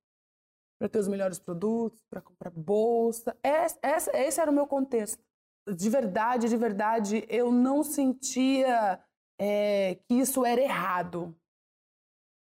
para 0.78 0.88
ter 0.88 0.98
os 0.98 1.08
melhores 1.08 1.38
produtos, 1.38 2.04
para 2.10 2.20
comprar 2.20 2.50
bolsa. 2.50 3.36
Esse, 3.42 4.10
esse, 4.12 4.40
era 4.40 4.50
o 4.50 4.54
meu 4.54 4.66
contexto. 4.66 5.22
De 5.66 5.90
verdade, 5.90 6.48
de 6.48 6.56
verdade, 6.56 7.26
eu 7.28 7.50
não 7.50 7.82
sentia 7.82 9.02
é, 9.38 9.96
que 10.06 10.14
isso 10.14 10.44
era 10.44 10.60
errado. 10.60 11.36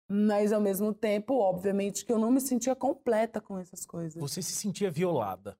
Mas, 0.10 0.52
ao 0.52 0.62
mesmo 0.62 0.94
tempo, 0.94 1.36
obviamente, 1.36 2.06
que 2.06 2.12
eu 2.12 2.20
não 2.20 2.32
me 2.32 2.42
sentia 2.42 2.76
completa 2.76 3.40
com 3.40 3.58
essas 3.58 3.86
coisas. 3.86 4.20
Você 4.22 4.42
se 4.42 4.54
sentia 4.54 4.92
violada? 4.92 5.58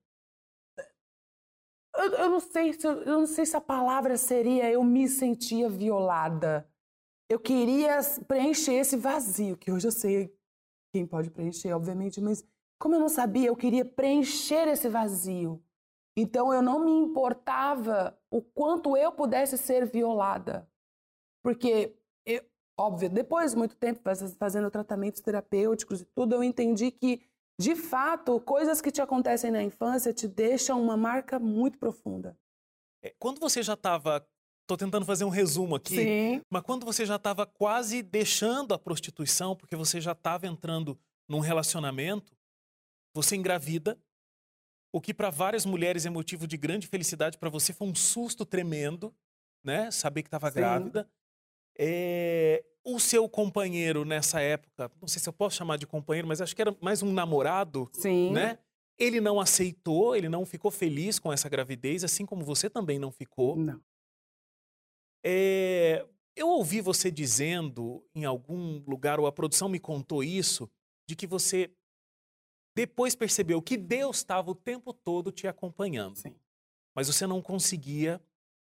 Eu, 1.94 2.12
eu, 2.14 2.30
não 2.30 2.40
sei 2.40 2.72
se, 2.72 2.86
eu 2.86 3.04
não 3.04 3.26
sei 3.26 3.44
se 3.44 3.56
a 3.56 3.60
palavra 3.60 4.16
seria 4.16 4.70
eu 4.70 4.82
me 4.82 5.08
sentia 5.08 5.68
violada 5.68 6.66
eu 7.32 7.40
queria 7.40 7.98
preencher 8.28 8.74
esse 8.74 8.96
vazio, 8.96 9.56
que 9.56 9.72
hoje 9.72 9.88
eu 9.88 9.92
sei 9.92 10.34
quem 10.92 11.06
pode 11.06 11.30
preencher, 11.30 11.72
obviamente, 11.72 12.20
mas 12.20 12.44
como 12.78 12.94
eu 12.94 13.00
não 13.00 13.08
sabia, 13.08 13.48
eu 13.48 13.56
queria 13.56 13.84
preencher 13.84 14.68
esse 14.68 14.88
vazio. 14.88 15.62
Então 16.16 16.52
eu 16.52 16.60
não 16.60 16.84
me 16.84 16.90
importava 16.90 18.18
o 18.30 18.42
quanto 18.42 18.96
eu 18.96 19.10
pudesse 19.12 19.56
ser 19.56 19.86
violada. 19.86 20.68
Porque, 21.42 21.96
eu, 22.26 22.44
óbvio, 22.78 23.08
depois 23.08 23.52
de 23.52 23.56
muito 23.56 23.76
tempo 23.76 24.02
fazendo 24.38 24.70
tratamentos 24.70 25.22
terapêuticos 25.22 26.02
e 26.02 26.04
tudo, 26.04 26.34
eu 26.34 26.44
entendi 26.44 26.90
que, 26.90 27.22
de 27.58 27.74
fato, 27.74 28.38
coisas 28.40 28.82
que 28.82 28.90
te 28.90 29.00
acontecem 29.00 29.50
na 29.50 29.62
infância 29.62 30.12
te 30.12 30.28
deixam 30.28 30.82
uma 30.82 30.96
marca 30.96 31.38
muito 31.38 31.78
profunda. 31.78 32.38
É, 33.02 33.14
quando 33.18 33.40
você 33.40 33.62
já 33.62 33.72
estava 33.72 34.26
Estou 34.72 34.86
tentando 34.86 35.04
fazer 35.04 35.24
um 35.24 35.28
resumo 35.28 35.74
aqui. 35.74 35.96
Sim. 35.96 36.42
Mas 36.50 36.62
quando 36.62 36.86
você 36.86 37.04
já 37.04 37.16
estava 37.16 37.44
quase 37.44 38.02
deixando 38.02 38.72
a 38.72 38.78
prostituição, 38.78 39.54
porque 39.54 39.76
você 39.76 40.00
já 40.00 40.12
estava 40.12 40.46
entrando 40.46 40.98
num 41.28 41.40
relacionamento, 41.40 42.32
você 43.14 43.36
engravida 43.36 43.98
o 44.90 45.00
que 45.00 45.12
para 45.12 45.28
várias 45.28 45.66
mulheres 45.66 46.06
é 46.06 46.10
motivo 46.10 46.46
de 46.46 46.56
grande 46.56 46.86
felicidade, 46.86 47.36
para 47.36 47.50
você 47.50 47.72
foi 47.72 47.86
um 47.86 47.94
susto 47.94 48.46
tremendo, 48.46 49.14
né? 49.62 49.90
Saber 49.90 50.22
que 50.22 50.28
estava 50.28 50.50
grávida. 50.50 51.06
É, 51.78 52.64
o 52.82 52.98
seu 52.98 53.28
companheiro 53.28 54.06
nessa 54.06 54.40
época, 54.40 54.90
não 55.00 55.08
sei 55.08 55.20
se 55.20 55.28
eu 55.28 55.32
posso 55.34 55.56
chamar 55.56 55.76
de 55.76 55.86
companheiro, 55.86 56.28
mas 56.28 56.40
acho 56.40 56.56
que 56.56 56.62
era 56.62 56.74
mais 56.80 57.02
um 57.02 57.12
namorado, 57.12 57.90
Sim. 57.92 58.32
né? 58.32 58.58
Ele 58.98 59.20
não 59.20 59.38
aceitou, 59.38 60.16
ele 60.16 60.28
não 60.30 60.46
ficou 60.46 60.70
feliz 60.70 61.18
com 61.18 61.30
essa 61.30 61.48
gravidez, 61.48 62.04
assim 62.04 62.24
como 62.24 62.42
você 62.42 62.70
também 62.70 62.98
não 62.98 63.10
ficou. 63.10 63.56
Não. 63.56 63.80
É, 65.24 66.06
eu 66.34 66.48
ouvi 66.48 66.80
você 66.80 67.10
dizendo 67.10 68.04
em 68.14 68.24
algum 68.24 68.82
lugar, 68.86 69.20
ou 69.20 69.26
a 69.26 69.32
produção 69.32 69.68
me 69.68 69.78
contou 69.78 70.24
isso, 70.24 70.70
de 71.06 71.14
que 71.14 71.26
você 71.26 71.70
depois 72.74 73.14
percebeu 73.14 73.60
que 73.60 73.76
Deus 73.76 74.18
estava 74.18 74.50
o 74.50 74.54
tempo 74.54 74.92
todo 74.92 75.30
te 75.30 75.46
acompanhando. 75.46 76.16
Sim. 76.16 76.34
Mas 76.94 77.06
você 77.06 77.26
não 77.26 77.42
conseguia 77.42 78.20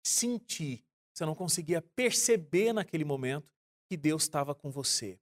sentir, 0.05 0.83
você 1.13 1.25
não 1.25 1.35
conseguia 1.35 1.81
perceber 1.81 2.73
naquele 2.73 3.05
momento 3.05 3.53
que 3.89 3.95
Deus 3.95 4.23
estava 4.23 4.55
com 4.55 4.71
você. 4.71 5.19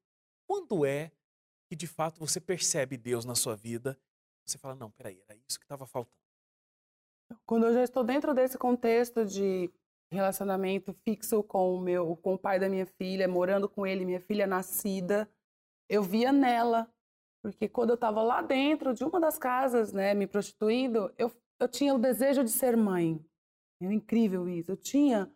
Quando 0.48 0.86
é 0.86 1.12
que 1.70 1.76
de 1.76 1.88
fato 1.88 2.20
você 2.20 2.40
percebe 2.40 2.98
Deus 2.98 3.26
na 3.26 3.36
sua 3.36 3.56
vida? 3.56 4.00
Você 4.46 4.58
fala, 4.58 4.76
não, 4.76 4.90
peraí, 4.90 5.22
era 5.28 5.38
isso 5.48 5.60
que 5.60 5.66
estava 5.66 5.86
faltando. 5.86 6.18
Quando 7.46 7.68
eu 7.68 7.74
já 7.74 7.84
estou 7.84 8.04
dentro 8.04 8.34
desse 8.34 8.58
contexto 8.58 9.26
de 9.26 9.72
relacionamento 10.12 10.94
fixo 11.06 11.44
com 11.44 11.76
o 11.76 11.80
meu, 11.80 12.16
com 12.18 12.34
o 12.34 12.38
pai 12.38 12.60
da 12.60 12.68
minha 12.70 12.86
filha, 12.86 13.28
morando 13.28 13.70
com 13.70 13.86
ele, 13.86 14.06
minha 14.06 14.20
filha 14.22 14.48
nascida, 14.48 15.30
eu 15.88 16.04
via 16.04 16.32
nela, 16.32 16.88
porque 17.42 17.68
quando 17.70 17.90
eu 17.90 17.96
estava 17.96 18.22
lá 18.22 18.42
dentro 18.42 18.94
de 18.94 19.04
uma 19.04 19.20
das 19.20 19.38
casas, 19.38 19.94
né, 19.94 20.14
me 20.14 20.28
prostituindo, 20.28 21.12
eu, 21.18 21.32
eu 21.60 21.68
tinha 21.68 21.94
o 21.94 22.00
desejo 22.00 22.44
de 22.44 22.52
ser 22.52 22.76
mãe. 22.76 23.24
É 23.82 23.86
incrível 23.86 24.48
isso. 24.50 24.72
Eu 24.72 24.78
tinha, 24.78 25.32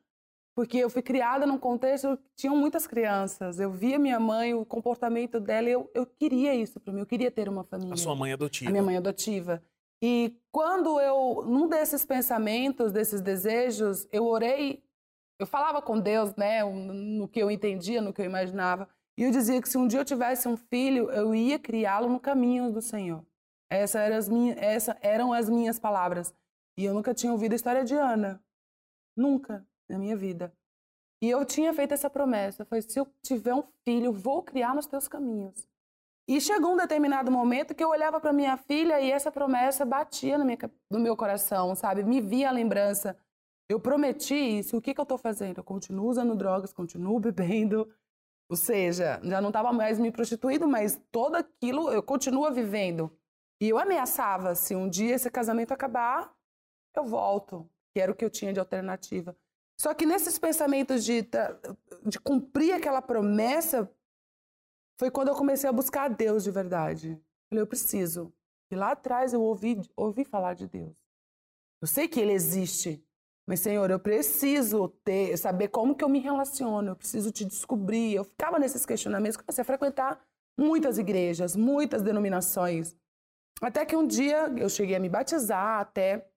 porque 0.56 0.78
eu 0.78 0.90
fui 0.90 1.02
criada 1.02 1.46
num 1.46 1.58
contexto 1.58 2.18
que 2.18 2.30
tinham 2.36 2.56
muitas 2.56 2.86
crianças. 2.86 3.60
Eu 3.60 3.72
via 3.72 3.98
minha 3.98 4.20
mãe, 4.20 4.54
o 4.54 4.66
comportamento 4.66 5.40
dela, 5.40 5.70
eu, 5.70 5.90
eu 5.94 6.06
queria 6.06 6.54
isso 6.54 6.80
para 6.80 6.94
mim. 6.94 7.00
Eu 7.00 7.06
queria 7.06 7.32
ter 7.32 7.48
uma 7.48 7.64
família. 7.64 7.94
A 7.94 7.98
sua 7.98 8.16
mãe 8.16 8.34
adotiva. 8.34 8.70
A 8.70 8.72
minha 8.72 8.84
mãe 8.84 8.98
adotiva. 8.98 9.64
E 10.06 10.38
quando 10.52 11.00
eu, 11.00 11.46
num 11.46 11.70
desses 11.70 12.04
pensamentos, 12.04 12.92
desses 12.92 13.22
desejos, 13.22 14.06
eu 14.12 14.26
orei, 14.26 14.84
eu 15.40 15.48
falava 15.48 15.82
com 15.82 15.98
Deus, 15.98 16.36
né, 16.36 16.62
no 16.62 17.26
que 17.26 17.40
eu 17.40 17.50
entendia, 17.50 18.02
no 18.02 18.12
que 18.12 18.22
eu 18.22 18.26
imaginava, 18.26 18.90
e 19.18 19.24
eu 19.24 19.32
dizia 19.32 19.62
que 19.62 19.70
se 19.70 19.78
um 19.78 19.88
dia 19.88 20.02
eu 20.02 20.06
tivesse 20.06 20.46
um 20.46 20.58
filho, 20.58 21.10
eu 21.10 21.34
ia 21.34 21.58
criá-lo 21.58 22.10
no 22.10 22.20
caminho 22.20 22.70
do 22.70 22.82
Senhor. 22.82 23.26
Essa 23.70 24.02
eram 24.02 24.18
as 24.18 24.28
minhas, 24.28 24.58
essa 24.58 24.98
eram 25.00 25.32
as 25.32 25.50
minhas 25.50 25.80
palavras. 25.80 26.36
E 26.78 26.84
eu 26.84 26.94
nunca 26.94 27.14
tinha 27.14 27.32
ouvido 27.32 27.54
a 27.54 27.56
história 27.56 27.86
de 27.86 27.96
Ana. 27.96 28.44
Nunca 29.16 29.66
na 29.90 29.98
minha 29.98 30.18
vida. 30.18 30.54
E 31.22 31.30
eu 31.30 31.46
tinha 31.46 31.74
feito 31.74 31.94
essa 31.94 32.10
promessa. 32.10 32.66
Foi, 32.66 32.82
se 32.82 33.00
eu 33.00 33.08
tiver 33.22 33.56
um 33.56 33.64
filho, 33.88 34.12
vou 34.12 34.44
criar 34.44 34.76
nos 34.76 34.86
teus 34.86 35.08
caminhos. 35.08 35.66
E 36.28 36.40
chegou 36.40 36.74
um 36.74 36.78
determinado 36.78 37.30
momento 37.30 37.76
que 37.76 37.84
eu 37.84 37.90
olhava 37.90 38.20
para 38.20 38.32
minha 38.32 38.56
filha 38.56 39.00
e 39.02 39.12
essa 39.12 39.32
promessa 39.32 39.86
batia 39.86 40.38
no, 40.38 40.46
minha, 40.46 40.58
no 40.90 41.00
meu 41.00 41.18
coração, 41.18 41.76
sabe? 41.76 42.04
Me 42.04 42.22
via 42.22 42.50
a 42.50 42.52
lembrança. 42.52 43.18
Eu 43.68 43.80
prometi 43.80 44.36
isso, 44.36 44.78
o 44.78 44.82
que, 44.82 44.94
que 44.94 45.00
eu 45.00 45.04
estou 45.04 45.18
fazendo? 45.18 45.58
Eu 45.58 45.64
continuo 45.64 46.10
usando 46.10 46.36
drogas, 46.36 46.72
continuo 46.72 47.20
bebendo. 47.20 47.94
Ou 48.50 48.56
seja, 48.56 49.20
já 49.24 49.42
não 49.42 49.50
estava 49.50 49.74
mais 49.74 50.00
me 50.00 50.12
prostituindo, 50.12 50.68
mas 50.68 51.02
todo 51.12 51.36
aquilo 51.36 51.92
eu 51.92 52.04
continuo 52.04 52.50
vivendo. 52.52 53.12
E 53.60 53.70
eu 53.70 53.78
ameaçava, 53.78 54.56
se 54.56 54.76
um 54.76 54.90
dia 54.90 55.16
esse 55.16 55.30
casamento 55.30 55.72
acabar, 55.72 56.34
eu 56.96 57.06
volto, 57.06 57.70
que 57.94 58.00
era 58.00 58.12
o 58.12 58.16
que 58.16 58.24
eu 58.24 58.30
tinha 58.30 58.54
de 58.54 58.60
alternativa. 58.60 59.36
Só 59.80 59.94
que 59.94 60.06
nesses 60.06 60.38
pensamentos 60.38 61.04
de, 61.04 61.28
de 62.06 62.20
cumprir 62.20 62.74
aquela 62.74 63.02
promessa, 63.02 63.90
foi 65.00 65.10
quando 65.12 65.30
eu 65.30 65.36
comecei 65.36 65.70
a 65.70 65.74
buscar 65.74 66.06
a 66.06 66.08
Deus 66.08 66.44
de 66.44 66.52
verdade. 66.52 67.20
Falei, 67.50 67.62
eu 67.62 67.68
preciso. 67.68 68.34
E 68.72 68.76
lá 68.76 68.92
atrás 68.92 69.34
eu 69.34 69.42
ouvi, 69.42 69.82
ouvi 69.96 70.24
falar 70.24 70.54
de 70.54 70.68
Deus. 70.68 70.98
Eu 71.82 71.88
sei 71.88 72.08
que 72.08 72.20
Ele 72.20 72.32
existe, 72.32 73.04
mas 73.48 73.60
Senhor, 73.60 73.90
eu 73.92 74.00
preciso 74.00 74.88
ter, 75.04 75.36
saber 75.38 75.68
como 75.68 75.96
que 75.96 76.04
eu 76.04 76.10
me 76.10 76.20
relaciono, 76.20 76.90
eu 76.90 76.96
preciso 76.96 77.32
te 77.32 77.44
descobrir. 77.44 78.16
Eu 78.16 78.24
ficava 78.24 78.58
nesses 78.58 78.86
questionamentos, 78.86 79.38
comecei 79.38 79.62
a 79.62 79.66
frequentar 79.66 80.20
muitas 80.58 80.98
igrejas, 80.98 81.56
muitas 81.56 82.02
denominações. 82.02 82.96
Até 83.62 83.86
que 83.86 83.96
um 83.96 84.08
dia 84.08 84.48
eu 84.58 84.70
cheguei 84.70 84.96
a 84.96 85.00
me 85.00 85.10
batizar 85.10 85.80
até. 85.80 86.28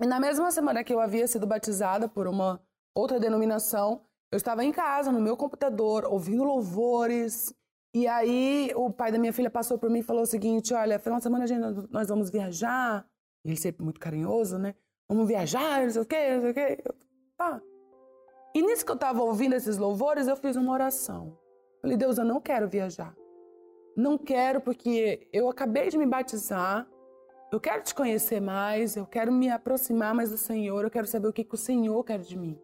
E 0.00 0.06
na 0.06 0.18
mesma 0.18 0.50
semana 0.50 0.82
que 0.82 0.92
eu 0.92 1.00
havia 1.00 1.26
sido 1.28 1.46
batizada 1.46 2.08
por 2.08 2.26
uma 2.26 2.60
outra 2.94 3.20
denominação, 3.20 4.04
eu 4.30 4.36
estava 4.36 4.64
em 4.64 4.72
casa, 4.72 5.12
no 5.12 5.20
meu 5.20 5.36
computador, 5.36 6.04
ouvindo 6.04 6.42
louvores, 6.42 7.54
e 7.94 8.06
aí 8.06 8.72
o 8.74 8.90
pai 8.90 9.12
da 9.12 9.18
minha 9.18 9.32
filha 9.32 9.50
passou 9.50 9.78
por 9.78 9.90
mim 9.90 9.98
e 9.98 10.02
falou 10.02 10.22
o 10.22 10.26
seguinte: 10.26 10.72
olha, 10.72 10.98
final 10.98 11.18
de 11.18 11.24
semana 11.24 11.46
gente, 11.46 11.60
nós 11.90 12.08
vamos 12.08 12.30
viajar. 12.30 13.06
Ele 13.44 13.56
sempre 13.56 13.82
muito 13.82 14.00
carinhoso, 14.00 14.58
né? 14.58 14.74
Vamos 15.08 15.28
viajar, 15.28 15.82
não 15.82 15.90
sei 15.90 16.02
o 16.02 16.06
quê, 16.06 16.34
não 16.34 16.40
sei 16.42 16.50
o 16.50 16.54
quê. 16.54 16.84
Tá. 17.36 17.60
E 18.54 18.62
nisso 18.62 18.84
que 18.84 18.90
eu 18.90 18.94
estava 18.96 19.22
ouvindo 19.22 19.54
esses 19.54 19.76
louvores, 19.76 20.26
eu 20.26 20.36
fiz 20.36 20.56
uma 20.56 20.72
oração. 20.72 21.36
Falei, 21.80 21.96
Deus, 21.96 22.18
eu 22.18 22.24
não 22.24 22.40
quero 22.40 22.68
viajar. 22.68 23.14
Não 23.96 24.16
quero 24.16 24.60
porque 24.60 25.28
eu 25.32 25.50
acabei 25.50 25.90
de 25.90 25.98
me 25.98 26.06
batizar. 26.06 26.88
Eu 27.50 27.60
quero 27.60 27.82
te 27.82 27.94
conhecer 27.94 28.40
mais, 28.40 28.96
eu 28.96 29.04
quero 29.04 29.30
me 29.30 29.50
aproximar 29.50 30.14
mais 30.14 30.30
do 30.30 30.38
Senhor, 30.38 30.82
eu 30.82 30.90
quero 30.90 31.06
saber 31.06 31.28
o 31.28 31.32
que, 31.32 31.44
que 31.44 31.54
o 31.54 31.58
Senhor 31.58 32.02
quer 32.02 32.20
de 32.20 32.38
mim. 32.38 32.58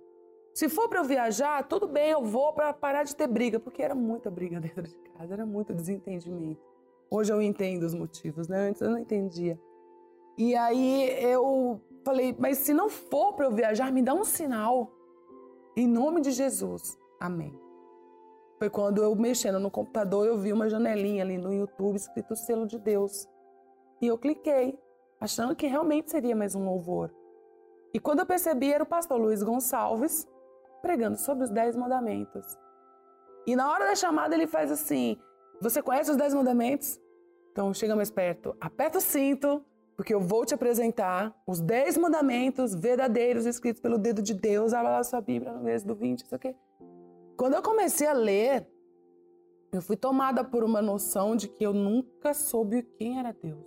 Se 0.54 0.68
for 0.68 0.88
para 0.88 1.00
eu 1.00 1.04
viajar, 1.04 1.62
tudo 1.68 1.86
bem, 1.86 2.10
eu 2.10 2.24
vou 2.24 2.54
para 2.54 2.72
parar 2.72 3.02
de 3.02 3.14
ter 3.14 3.26
briga, 3.26 3.60
porque 3.60 3.82
era 3.82 3.94
muita 3.94 4.30
briga 4.30 4.58
dentro 4.60 4.84
de 4.84 4.94
casa, 5.18 5.34
era 5.34 5.44
muito 5.44 5.74
desentendimento. 5.74 6.62
Hoje 7.10 7.32
eu 7.32 7.42
entendo 7.42 7.82
os 7.82 7.94
motivos, 7.94 8.48
né? 8.48 8.68
Antes 8.68 8.80
eu 8.80 8.90
não 8.90 8.98
entendia. 8.98 9.58
E 10.36 10.54
aí 10.54 11.10
eu 11.22 11.80
falei, 12.04 12.34
mas 12.38 12.58
se 12.58 12.72
não 12.72 12.88
for 12.88 13.32
para 13.32 13.46
eu 13.46 13.50
viajar, 13.50 13.90
me 13.90 14.02
dá 14.02 14.14
um 14.14 14.24
sinal. 14.24 14.92
Em 15.76 15.86
nome 15.86 16.20
de 16.20 16.30
Jesus. 16.30 16.96
Amém. 17.20 17.52
Foi 18.58 18.70
quando 18.70 19.02
eu 19.02 19.14
mexendo 19.14 19.58
no 19.58 19.70
computador, 19.70 20.26
eu 20.26 20.38
vi 20.38 20.52
uma 20.52 20.68
janelinha 20.68 21.22
ali 21.22 21.38
no 21.38 21.52
YouTube 21.52 21.96
escrito 21.96 22.36
selo 22.36 22.66
de 22.66 22.78
Deus. 22.78 23.28
E 24.00 24.06
eu 24.06 24.18
cliquei, 24.18 24.78
achando 25.20 25.56
que 25.56 25.66
realmente 25.66 26.10
seria 26.10 26.36
mais 26.36 26.54
um 26.54 26.64
louvor. 26.64 27.12
E 27.92 27.98
quando 27.98 28.20
eu 28.20 28.26
percebi, 28.26 28.72
era 28.72 28.84
o 28.84 28.86
pastor 28.86 29.18
Luiz 29.18 29.42
Gonçalves 29.42 30.28
pregando 30.82 31.16
sobre 31.16 31.44
os 31.44 31.50
Dez 31.50 31.74
Mandamentos. 31.76 32.46
E 33.48 33.56
na 33.56 33.72
hora 33.72 33.86
da 33.86 33.94
chamada 33.94 34.34
ele 34.34 34.46
faz 34.46 34.70
assim: 34.70 35.16
Você 35.58 35.80
conhece 35.80 36.10
os 36.10 36.18
Dez 36.18 36.34
Mandamentos? 36.34 37.00
Então 37.50 37.72
chega 37.72 37.96
mais 37.96 38.10
perto, 38.10 38.54
aperta 38.60 38.98
o 38.98 39.00
cinto, 39.00 39.64
porque 39.96 40.12
eu 40.12 40.20
vou 40.20 40.44
te 40.44 40.52
apresentar 40.52 41.34
os 41.46 41.58
Dez 41.58 41.96
Mandamentos 41.96 42.74
verdadeiros 42.74 43.46
escritos 43.46 43.80
pelo 43.80 43.96
dedo 43.96 44.20
de 44.20 44.34
Deus. 44.34 44.74
Abra 44.74 44.90
lá 44.90 45.02
sua 45.02 45.22
Bíblia 45.22 45.50
no 45.50 45.62
mês 45.62 45.82
do 45.82 45.94
20, 45.94 46.26
isso 46.26 46.34
aqui. 46.34 46.54
Quando 47.38 47.54
eu 47.54 47.62
comecei 47.62 48.06
a 48.06 48.12
ler, 48.12 48.68
eu 49.72 49.80
fui 49.80 49.96
tomada 49.96 50.44
por 50.44 50.62
uma 50.62 50.82
noção 50.82 51.34
de 51.34 51.48
que 51.48 51.64
eu 51.64 51.72
nunca 51.72 52.34
soube 52.34 52.82
quem 52.98 53.18
era 53.18 53.32
Deus. 53.32 53.64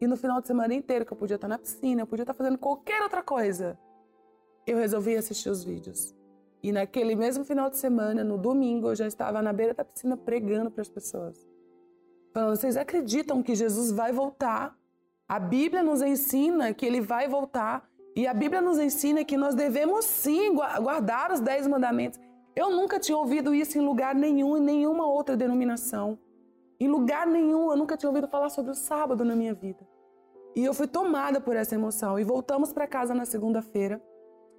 E 0.00 0.08
no 0.08 0.16
final 0.16 0.40
de 0.40 0.48
semana 0.48 0.74
inteiro, 0.74 1.06
que 1.06 1.12
eu 1.12 1.16
podia 1.16 1.36
estar 1.36 1.46
na 1.46 1.56
piscina, 1.56 2.02
eu 2.02 2.06
podia 2.08 2.24
estar 2.24 2.34
fazendo 2.34 2.58
qualquer 2.58 3.00
outra 3.00 3.22
coisa, 3.22 3.78
eu 4.66 4.76
resolvi 4.76 5.14
assistir 5.14 5.50
os 5.50 5.62
vídeos. 5.62 6.12
E 6.62 6.70
naquele 6.70 7.16
mesmo 7.16 7.44
final 7.44 7.68
de 7.68 7.76
semana, 7.76 8.22
no 8.22 8.38
domingo, 8.38 8.88
eu 8.88 8.94
já 8.94 9.06
estava 9.06 9.42
na 9.42 9.52
beira 9.52 9.74
da 9.74 9.84
piscina 9.84 10.16
pregando 10.16 10.70
para 10.70 10.82
as 10.82 10.88
pessoas. 10.88 11.44
Falando, 12.32 12.56
vocês 12.56 12.76
acreditam 12.76 13.42
que 13.42 13.54
Jesus 13.54 13.90
vai 13.90 14.12
voltar? 14.12 14.78
A 15.28 15.40
Bíblia 15.40 15.82
nos 15.82 16.00
ensina 16.02 16.72
que 16.72 16.86
ele 16.86 17.00
vai 17.00 17.28
voltar. 17.28 17.88
E 18.14 18.26
a 18.26 18.34
Bíblia 18.34 18.60
nos 18.60 18.78
ensina 18.78 19.24
que 19.24 19.36
nós 19.36 19.54
devemos 19.54 20.04
sim 20.04 20.54
guardar 20.54 21.32
os 21.32 21.40
dez 21.40 21.66
mandamentos. 21.66 22.20
Eu 22.54 22.70
nunca 22.70 23.00
tinha 23.00 23.16
ouvido 23.16 23.54
isso 23.54 23.78
em 23.78 23.80
lugar 23.80 24.14
nenhum, 24.14 24.56
em 24.56 24.60
nenhuma 24.60 25.06
outra 25.06 25.36
denominação. 25.36 26.18
Em 26.78 26.86
lugar 26.86 27.26
nenhum, 27.26 27.70
eu 27.70 27.76
nunca 27.76 27.96
tinha 27.96 28.10
ouvido 28.10 28.28
falar 28.28 28.50
sobre 28.50 28.70
o 28.70 28.74
sábado 28.74 29.24
na 29.24 29.34
minha 29.34 29.54
vida. 29.54 29.86
E 30.54 30.64
eu 30.64 30.74
fui 30.74 30.86
tomada 30.86 31.40
por 31.40 31.56
essa 31.56 31.74
emoção. 31.74 32.18
E 32.18 32.24
voltamos 32.24 32.72
para 32.72 32.86
casa 32.86 33.14
na 33.14 33.24
segunda-feira. 33.24 34.02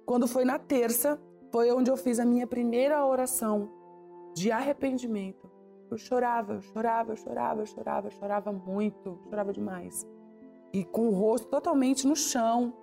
Quando 0.04 0.26
foi 0.26 0.44
na 0.44 0.58
terça, 0.58 1.20
foi 1.54 1.70
onde 1.70 1.88
eu 1.88 1.96
fiz 1.96 2.18
a 2.18 2.24
minha 2.24 2.48
primeira 2.48 3.06
oração 3.06 3.70
de 4.34 4.50
arrependimento. 4.50 5.48
Eu 5.88 5.96
chorava, 5.96 6.54
eu 6.54 6.60
chorava, 6.60 7.12
eu 7.12 7.16
chorava, 7.16 7.62
eu 7.62 7.66
chorava, 7.66 8.06
eu 8.08 8.10
chorava 8.10 8.52
muito, 8.52 9.20
chorava 9.30 9.52
demais. 9.52 10.04
E 10.72 10.84
com 10.84 11.06
o 11.06 11.12
rosto 11.12 11.46
totalmente 11.46 12.08
no 12.08 12.16
chão, 12.16 12.74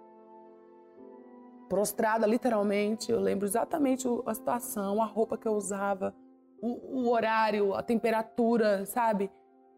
prostrada 1.67 2.25
literalmente. 2.25 3.11
Eu 3.11 3.19
lembro 3.19 3.45
exatamente 3.45 4.07
a 4.25 4.33
situação, 4.33 5.01
a 5.01 5.05
roupa 5.05 5.37
que 5.37 5.49
eu 5.49 5.53
usava, 5.53 6.15
o, 6.61 7.01
o 7.01 7.09
horário, 7.11 7.73
a 7.73 7.83
temperatura, 7.83 8.85
sabe? 8.85 9.29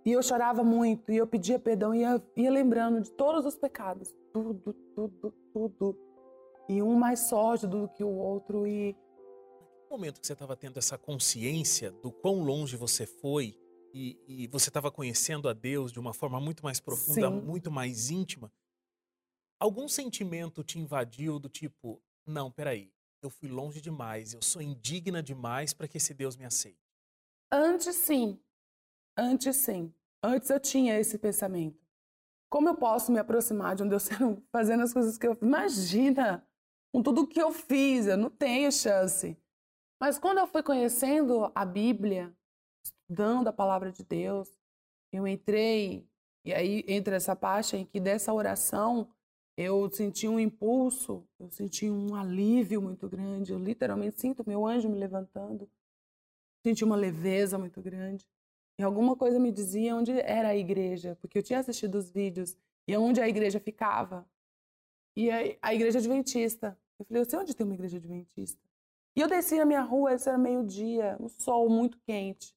E 0.06 0.12
eu 0.12 0.22
chorava 0.22 0.64
muito, 0.64 1.12
e 1.12 1.18
eu 1.18 1.26
pedia 1.26 1.58
perdão, 1.58 1.96
e 1.96 2.02
ia, 2.02 2.22
ia 2.38 2.52
lembrando 2.52 3.02
de 3.02 3.10
todos 3.14 3.44
os 3.44 3.58
pecados. 3.58 4.14
Tudo, 4.32 4.72
tudo, 4.96 5.34
tudo. 5.52 6.13
E 6.68 6.82
um 6.82 6.96
mais 6.96 7.20
sórdido 7.22 7.82
do 7.82 7.90
que 7.90 8.04
o 8.04 8.10
outro. 8.10 8.66
E. 8.66 8.96
No 9.90 9.98
momento 9.98 10.20
que 10.20 10.28
você 10.28 10.34
estava 10.34 10.56
tendo 10.56 10.78
essa 10.78 10.98
consciência 10.98 11.92
do 11.92 12.12
quão 12.12 12.44
longe 12.44 12.76
você 12.76 13.06
foi, 13.06 13.58
e, 13.94 14.20
e 14.28 14.48
você 14.48 14.70
estava 14.70 14.92
conhecendo 14.92 15.48
a 15.48 15.54
Deus 15.54 15.92
de 15.92 16.00
uma 16.00 16.14
forma 16.14 16.40
muito 16.40 16.64
mais 16.64 16.80
profunda, 16.80 17.30
Sim. 17.30 17.42
muito 17.42 17.70
mais 17.70 18.10
íntima, 18.10 18.52
algum 19.60 19.88
sentimento 19.88 20.64
te 20.64 20.80
invadiu 20.80 21.38
do 21.38 21.48
tipo: 21.48 22.02
não, 22.26 22.52
peraí, 22.52 22.92
eu 23.22 23.30
fui 23.30 23.50
longe 23.50 23.80
demais, 23.80 24.34
eu 24.34 24.42
sou 24.42 24.62
indigna 24.62 25.22
demais 25.22 25.74
para 25.74 25.88
que 25.88 25.98
esse 25.98 26.14
Deus 26.14 26.36
me 26.36 26.46
aceite? 26.46 26.80
Antes, 27.52 27.96
sim. 27.96 28.40
Antes, 29.16 29.58
sim. 29.58 29.94
Antes 30.24 30.50
eu 30.50 30.60
tinha 30.60 31.00
esse 31.00 31.20
pensamento. 31.20 31.80
Como 32.50 32.68
eu 32.68 32.76
posso 32.76 33.12
me 33.12 33.20
aproximar 33.20 33.76
de 33.76 33.84
um 33.84 33.88
Deus 33.88 34.10
fazendo 34.52 34.84
as 34.84 34.92
coisas 34.92 35.18
que 35.18 35.28
eu 35.28 35.38
Imagina! 35.42 36.46
Com 36.94 37.02
tudo 37.02 37.26
que 37.26 37.42
eu 37.42 37.52
fiz, 37.52 38.06
eu 38.06 38.16
não 38.16 38.30
tenho 38.30 38.72
chance. 38.72 39.36
Mas 40.00 40.20
quando 40.20 40.38
eu 40.38 40.46
fui 40.46 40.62
conhecendo 40.62 41.52
a 41.56 41.66
Bíblia, 41.66 42.32
estudando 42.86 43.48
a 43.48 43.54
palavra 43.54 43.92
de 43.92 44.04
Deus, 44.04 44.48
eu 45.12 45.28
entrei, 45.28 46.08
e 46.46 46.54
aí 46.54 46.84
entra 46.88 47.16
essa 47.16 47.36
parte 47.36 47.78
em 47.78 47.86
que 47.86 48.00
dessa 48.00 48.32
oração 48.32 49.10
eu 49.58 49.90
senti 49.90 50.28
um 50.28 50.40
impulso, 50.40 51.28
eu 51.40 51.50
senti 51.50 51.90
um 51.90 52.16
alívio 52.16 52.80
muito 52.80 53.10
grande. 53.10 53.54
Eu 53.54 53.60
literalmente 53.60 54.20
sinto 54.20 54.48
meu 54.48 54.66
anjo 54.66 54.88
me 54.88 54.98
levantando. 54.98 55.68
Senti 56.64 56.84
uma 56.84 56.96
leveza 56.96 57.58
muito 57.58 57.82
grande. 57.82 58.28
E 58.80 58.84
alguma 58.84 59.16
coisa 59.16 59.40
me 59.40 59.52
dizia 59.52 59.96
onde 59.96 60.12
era 60.12 60.50
a 60.50 60.56
igreja, 60.56 61.16
porque 61.22 61.40
eu 61.40 61.44
tinha 61.44 61.60
assistido 61.60 61.96
os 61.96 62.12
vídeos 62.12 62.56
e 62.88 62.96
onde 62.98 63.20
a 63.20 63.28
igreja 63.28 63.60
ficava. 63.60 64.28
E 65.16 65.32
a, 65.32 65.38
a 65.62 65.74
igreja 65.74 66.00
adventista. 66.00 66.78
Eu 67.00 67.06
falei, 67.06 67.22
eu 67.22 67.30
sei 67.30 67.40
onde 67.40 67.54
tem 67.56 67.66
uma 67.66 67.74
igreja 67.74 67.98
adventista. 67.98 68.62
E 69.16 69.22
eu 69.22 69.28
desci 69.28 69.58
na 69.58 69.66
minha 69.66 69.82
rua, 69.82 70.14
isso 70.16 70.28
era 70.30 70.38
meio-dia, 70.38 71.18
um 71.20 71.28
sol 71.30 71.70
muito 71.70 72.00
quente. 72.06 72.56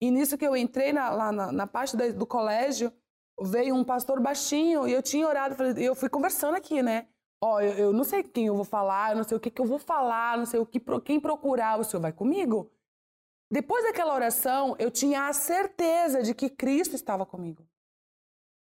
E 0.00 0.10
nisso 0.10 0.38
que 0.38 0.46
eu 0.46 0.56
entrei 0.56 0.92
na, 0.92 1.10
lá 1.10 1.32
na, 1.32 1.52
na 1.52 1.66
parte 1.66 1.96
da- 1.96 2.08
do 2.10 2.26
colégio, 2.26 2.92
veio 3.40 3.74
um 3.74 3.84
pastor 3.84 4.20
baixinho 4.20 4.86
e 4.88 4.92
eu 4.92 5.02
tinha 5.02 5.26
orado, 5.26 5.54
falei, 5.54 5.74
eu 5.86 5.94
fui 5.94 6.08
conversando 6.08 6.56
aqui, 6.56 6.82
né? 6.82 7.08
Ó, 7.40 7.60
eu, 7.60 7.72
eu 7.74 7.92
não 7.92 8.04
sei 8.04 8.22
quem 8.22 8.46
eu 8.46 8.56
vou 8.56 8.64
falar, 8.64 9.12
eu 9.12 9.16
não 9.16 9.24
sei 9.24 9.36
o 9.36 9.40
que, 9.40 9.50
que 9.50 9.60
eu 9.60 9.66
vou 9.66 9.78
falar, 9.78 10.38
não 10.38 10.46
sei 10.46 10.58
o 10.60 10.66
que, 10.66 10.80
quem 11.04 11.20
procurar, 11.20 11.78
o 11.78 11.84
senhor 11.84 12.00
vai 12.00 12.12
comigo? 12.12 12.70
Depois 13.50 13.84
daquela 13.84 14.14
oração, 14.14 14.76
eu 14.78 14.90
tinha 14.90 15.28
a 15.28 15.32
certeza 15.32 16.22
de 16.22 16.34
que 16.34 16.50
Cristo 16.50 16.94
estava 16.94 17.24
comigo. 17.24 17.66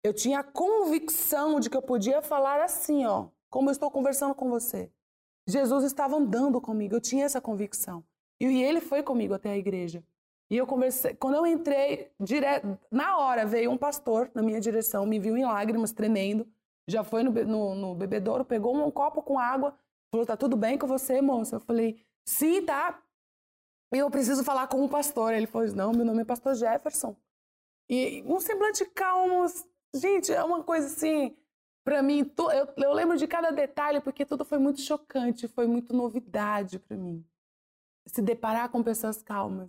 Eu 0.02 0.14
tinha 0.14 0.40
a 0.40 0.44
convicção 0.44 1.60
de 1.60 1.68
que 1.68 1.76
eu 1.76 1.82
podia 1.82 2.22
falar 2.22 2.62
assim, 2.62 3.04
ó, 3.04 3.28
como 3.50 3.68
eu 3.68 3.72
estou 3.72 3.90
conversando 3.90 4.34
com 4.34 4.48
você. 4.48 4.90
Jesus 5.50 5.84
estava 5.84 6.16
andando 6.16 6.60
comigo, 6.60 6.94
eu 6.94 7.00
tinha 7.00 7.24
essa 7.24 7.40
convicção. 7.40 8.04
E 8.40 8.62
ele 8.62 8.80
foi 8.80 9.02
comigo 9.02 9.34
até 9.34 9.50
a 9.50 9.56
igreja. 9.56 10.02
E 10.50 10.56
eu 10.56 10.66
conversei, 10.66 11.14
quando 11.14 11.36
eu 11.36 11.46
entrei, 11.46 12.10
direto, 12.18 12.78
na 12.90 13.18
hora 13.18 13.46
veio 13.46 13.70
um 13.70 13.76
pastor 13.76 14.30
na 14.34 14.42
minha 14.42 14.60
direção, 14.60 15.06
me 15.06 15.18
viu 15.18 15.36
em 15.36 15.44
lágrimas, 15.44 15.92
tremendo. 15.92 16.46
Já 16.88 17.04
foi 17.04 17.22
no, 17.22 17.30
no, 17.30 17.74
no 17.74 17.94
bebedouro, 17.94 18.44
pegou 18.44 18.74
um 18.74 18.90
copo 18.90 19.22
com 19.22 19.38
água, 19.38 19.76
falou: 20.10 20.26
Tá 20.26 20.36
tudo 20.36 20.56
bem 20.56 20.76
com 20.76 20.88
você, 20.88 21.20
moça? 21.20 21.56
Eu 21.56 21.60
falei: 21.60 22.04
Sim, 22.24 22.62
tá. 22.62 23.00
E 23.94 23.98
eu 23.98 24.10
preciso 24.10 24.42
falar 24.42 24.66
com 24.66 24.84
o 24.84 24.88
pastor. 24.88 25.32
Ele 25.32 25.46
falou: 25.46 25.68
Não, 25.74 25.92
meu 25.92 26.04
nome 26.04 26.22
é 26.22 26.24
Pastor 26.24 26.54
Jefferson. 26.54 27.14
E 27.88 28.24
um 28.26 28.40
semblante 28.40 28.84
calmo. 28.86 29.46
Gente, 29.94 30.32
é 30.32 30.42
uma 30.42 30.64
coisa 30.64 30.86
assim. 30.86 31.36
Pra 31.90 32.04
mim, 32.04 32.24
tu- 32.24 32.48
eu, 32.52 32.68
eu 32.76 32.92
lembro 32.92 33.16
de 33.16 33.26
cada 33.26 33.50
detalhe 33.50 34.00
porque 34.00 34.24
tudo 34.24 34.44
foi 34.44 34.58
muito 34.58 34.80
chocante, 34.80 35.48
foi 35.48 35.66
muito 35.66 35.92
novidade 35.92 36.78
pra 36.78 36.96
mim. 36.96 37.26
Se 38.06 38.22
deparar 38.22 38.70
com 38.70 38.82
pessoas 38.82 39.22
calmas, 39.22 39.68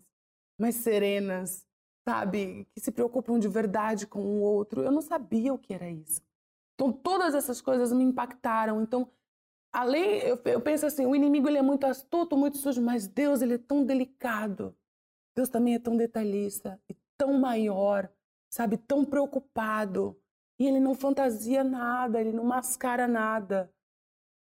mas 0.60 0.76
serenas, 0.76 1.68
sabe? 2.08 2.68
Que 2.76 2.80
se 2.80 2.92
preocupam 2.92 3.40
de 3.40 3.48
verdade 3.48 4.08
com 4.08 4.22
o 4.22 4.42
outro. 4.42 4.84
Eu 4.84 4.92
não 4.92 5.02
sabia 5.02 5.54
o 5.54 5.58
que 5.60 5.74
era 5.74 5.90
isso. 5.90 6.22
Então, 6.76 6.94
todas 6.94 7.36
essas 7.36 7.62
coisas 7.62 7.92
me 7.92 8.04
impactaram. 8.04 8.84
Então, 8.84 9.12
além, 9.74 10.20
eu, 10.22 10.40
eu 10.46 10.62
penso 10.62 10.86
assim, 10.86 11.08
o 11.08 11.16
inimigo 11.16 11.50
ele 11.50 11.58
é 11.60 11.64
muito 11.64 11.86
astuto, 11.88 12.38
muito 12.38 12.58
sujo, 12.58 12.82
mas 12.82 13.08
Deus 13.08 13.42
ele 13.42 13.56
é 13.56 13.60
tão 13.60 13.86
delicado. 13.86 14.78
Deus 15.36 15.50
também 15.50 15.76
é 15.76 15.80
tão 15.80 15.98
detalhista 15.98 16.80
e 16.90 16.96
tão 17.18 17.40
maior, 17.40 18.12
sabe, 18.52 18.78
tão 18.78 19.06
preocupado. 19.06 20.21
E 20.62 20.68
ele 20.68 20.80
não 20.80 20.94
fantasia 20.94 21.64
nada, 21.64 22.22
ele 22.22 22.32
não 22.32 22.44
mascara 22.44 23.08
nada. 23.08 23.74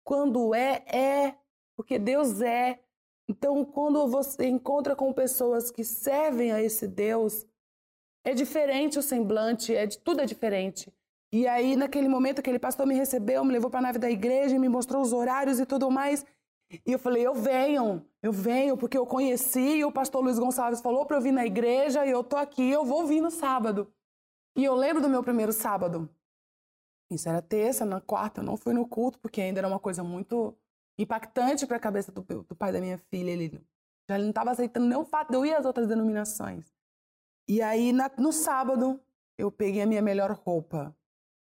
Quando 0.04 0.56
é, 0.56 0.84
é, 0.88 1.38
porque 1.76 2.00
Deus 2.00 2.42
é. 2.42 2.80
Então, 3.30 3.64
quando 3.64 4.08
você 4.08 4.48
encontra 4.48 4.96
com 4.96 5.14
pessoas 5.14 5.70
que 5.70 5.84
servem 5.84 6.52
a 6.52 6.60
esse 6.60 6.88
Deus, 6.88 7.46
é 8.26 8.34
diferente 8.34 8.98
o 8.98 9.04
semblante, 9.04 9.76
é 9.76 9.86
de, 9.86 10.00
tudo 10.00 10.22
é 10.22 10.26
diferente. 10.26 10.92
E 11.32 11.48
aí, 11.48 11.76
naquele 11.76 12.08
momento, 12.08 12.40
aquele 12.40 12.58
pastor 12.58 12.88
me 12.88 12.96
recebeu, 12.96 13.46
me 13.46 13.52
levou 13.52 13.70
para 13.70 13.78
a 13.78 13.84
nave 13.84 14.00
da 14.00 14.10
igreja, 14.10 14.58
me 14.58 14.68
mostrou 14.68 15.04
os 15.04 15.14
horários 15.14 15.60
e 15.60 15.68
tudo 15.68 15.92
mais. 15.92 16.26
E 16.84 16.94
eu 16.94 16.98
falei, 16.98 17.28
eu 17.28 17.36
venho, 17.36 18.04
eu 18.24 18.32
venho, 18.32 18.76
porque 18.76 18.98
eu 18.98 19.06
conheci, 19.06 19.78
e 19.78 19.86
o 19.86 19.92
pastor 19.92 20.24
Luiz 20.24 20.40
Gonçalves 20.40 20.82
falou 20.82 21.06
para 21.06 21.18
eu 21.18 21.22
vir 21.22 21.32
na 21.32 21.46
igreja, 21.46 22.08
e 22.08 22.10
eu 22.10 22.24
tô 22.24 22.38
aqui, 22.38 22.68
eu 22.68 22.84
vou 22.84 23.06
vir 23.06 23.22
no 23.22 23.30
sábado. 23.30 23.94
E 24.58 24.64
eu 24.66 24.74
lembro 24.76 25.02
do 25.02 25.10
meu 25.10 25.24
primeiro 25.24 25.54
sábado. 25.54 26.10
Isso 27.12 27.30
era 27.30 27.42
terça, 27.42 27.86
na 27.86 28.02
quarta 28.02 28.42
eu 28.42 28.46
não 28.46 28.58
fui 28.58 28.74
no 28.74 28.88
culto, 28.88 29.20
porque 29.20 29.40
ainda 29.40 29.60
era 29.60 29.68
uma 29.68 29.80
coisa 29.80 30.04
muito 30.04 30.58
impactante 31.00 31.66
para 31.66 31.78
a 31.78 31.80
cabeça 31.80 32.12
do, 32.12 32.22
do 32.22 32.56
pai 32.56 32.72
da 32.72 32.82
minha 32.82 32.98
filha. 32.98 33.30
Ele 33.30 33.64
já 34.10 34.18
não 34.18 34.30
estava 34.30 34.52
aceitando 34.52 34.88
nem 34.88 34.98
o 34.98 35.06
fato 35.06 35.30
de 35.30 35.38
eu 35.38 35.46
ir 35.46 35.54
às 35.54 35.66
outras 35.66 35.88
denominações. 35.88 36.66
E 37.48 37.62
aí, 37.62 37.94
na- 37.94 38.12
no 38.18 38.34
sábado, 38.34 39.00
eu 39.38 39.52
peguei 39.52 39.82
a 39.82 39.86
minha 39.86 40.02
melhor 40.02 40.32
roupa. 40.32 40.94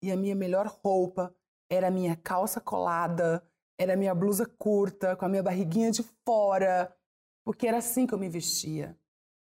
E 0.04 0.12
a 0.12 0.18
minha 0.18 0.36
melhor 0.36 0.68
roupa 0.68 1.34
era 1.72 1.88
a 1.88 1.92
minha 1.92 2.16
calça 2.16 2.62
colada, 2.62 3.42
era 3.80 3.94
a 3.94 3.98
minha 3.98 4.14
blusa 4.14 4.46
curta, 4.46 5.16
com 5.16 5.26
a 5.26 5.30
minha 5.30 5.42
barriguinha 5.42 5.90
de 5.90 6.04
fora, 6.04 6.96
porque 7.44 7.66
era 7.66 7.78
assim 7.78 8.06
que 8.06 8.14
eu 8.14 8.20
me 8.20 8.30
vestia. 8.30 8.96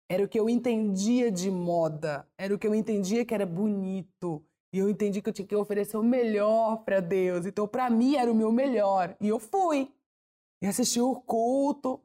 Era 0.08 0.24
o 0.24 0.28
que 0.28 0.38
eu 0.38 0.48
entendia 0.48 1.30
de 1.30 1.50
moda, 1.50 2.28
era 2.36 2.54
o 2.54 2.58
que 2.58 2.66
eu 2.66 2.74
entendia 2.74 3.24
que 3.24 3.34
era 3.34 3.46
bonito. 3.46 4.44
E 4.72 4.78
eu 4.78 4.88
entendi 4.88 5.20
que 5.20 5.28
eu 5.28 5.32
tinha 5.32 5.46
que 5.46 5.54
oferecer 5.54 5.96
o 5.98 6.02
melhor 6.02 6.84
para 6.84 7.00
Deus. 7.00 7.44
Então, 7.44 7.68
para 7.68 7.90
mim, 7.90 8.16
era 8.16 8.30
o 8.30 8.34
meu 8.34 8.50
melhor. 8.50 9.14
E 9.20 9.28
eu 9.28 9.38
fui. 9.38 9.92
E 10.62 10.66
assisti 10.66 11.00
o 11.00 11.14
culto. 11.14 12.00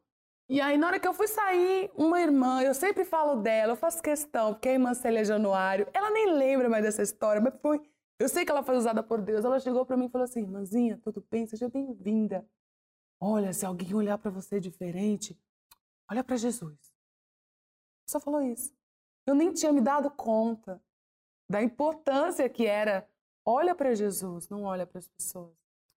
E 0.50 0.60
aí, 0.60 0.78
na 0.78 0.88
hora 0.88 1.00
que 1.00 1.08
eu 1.08 1.14
fui 1.14 1.28
sair, 1.28 1.92
uma 1.96 2.22
irmã, 2.22 2.62
eu 2.62 2.74
sempre 2.74 3.04
falo 3.06 3.42
dela, 3.42 3.74
eu 3.74 3.76
faço 3.76 4.02
questão, 4.02 4.54
porque 4.54 4.70
é 4.70 4.72
a 4.72 4.74
irmã 4.76 4.94
Célia 4.94 5.24
Januário, 5.26 5.88
ela 5.94 6.10
nem 6.10 6.34
lembra 6.34 6.70
mais 6.70 6.84
dessa 6.84 7.04
história, 7.04 7.42
mas 7.42 7.54
foi. 7.62 7.82
Eu 8.20 8.28
sei 8.28 8.46
que 8.46 8.52
ela 8.52 8.64
foi 8.64 8.76
usada 8.76 9.04
por 9.04 9.22
Deus. 9.22 9.46
Ela 9.46 9.60
chegou 9.60 9.86
para 9.86 9.96
mim 9.96 10.06
e 10.06 10.10
falou 10.10 10.26
assim: 10.26 10.42
Irmãzinha, 10.42 11.00
tudo 11.04 11.24
bem? 11.30 11.46
Seja 11.46 11.70
bem-vinda. 11.70 12.46
Olha, 13.20 13.54
se 13.54 13.66
alguém 13.66 13.94
olhar 13.94 14.18
para 14.18 14.32
você 14.32 14.60
diferente, 14.60 15.38
olha 16.10 16.24
para 16.24 16.38
Jesus. 16.38 16.87
Só 18.10 18.20
falou 18.20 18.42
isso. 18.42 18.74
Eu 19.26 19.36
nem 19.36 19.52
tinha 19.52 19.72
me 19.72 19.82
dado 19.82 20.10
conta 20.10 20.82
da 21.50 21.62
importância 21.62 22.48
que 22.50 22.66
era 22.66 23.08
olha 23.46 23.76
para 23.76 23.94
Jesus, 23.94 24.50
não 24.50 24.64
olha 24.64 24.86
para 24.86 25.00
as 25.00 25.08
pessoas. 25.08 25.54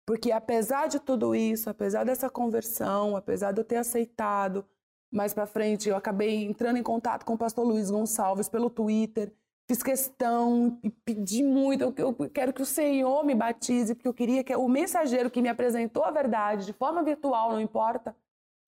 Porque 0.07 0.33
apesar 0.33 0.89
de 0.89 0.99
tudo 0.99 1.35
isso, 1.35 1.71
apesar 1.71 2.05
dessa 2.05 2.29
conversão, 2.29 3.17
apesar 3.17 3.53
de 3.53 3.61
eu 3.61 3.65
ter 3.65 3.77
aceitado, 3.77 4.65
mais 5.13 5.33
para 5.33 5.47
frente 5.47 5.89
eu 5.89 5.97
acabei 5.97 6.45
entrando 6.45 6.77
em 6.79 6.83
contato 6.83 7.25
com 7.25 7.35
o 7.35 7.39
pastor 7.39 7.65
Luiz 7.65 7.91
Gonçalves 7.91 8.49
pelo 8.49 8.71
Twitter, 8.71 9.33
fiz 9.69 9.83
questão 9.83 10.79
e 10.83 10.91
pedi 10.91 11.45
muito, 11.45 11.83
eu, 11.83 11.95
eu 11.97 12.31
quero 12.31 12.53
que 12.53 12.63
o 12.63 12.67
Senhor 12.67 13.25
me 13.25 13.37
batize, 13.37 13.95
porque 13.95 14.09
eu 14.09 14.15
queria 14.15 14.43
que 14.43 14.55
o 14.55 14.69
mensageiro 14.69 15.31
que 15.31 15.41
me 15.41 15.49
apresentou 15.49 16.05
a 16.05 16.11
verdade 16.11 16.67
de 16.67 16.73
forma 16.73 17.05
virtual, 17.05 17.53
não 17.53 17.61
importa, 17.61 18.17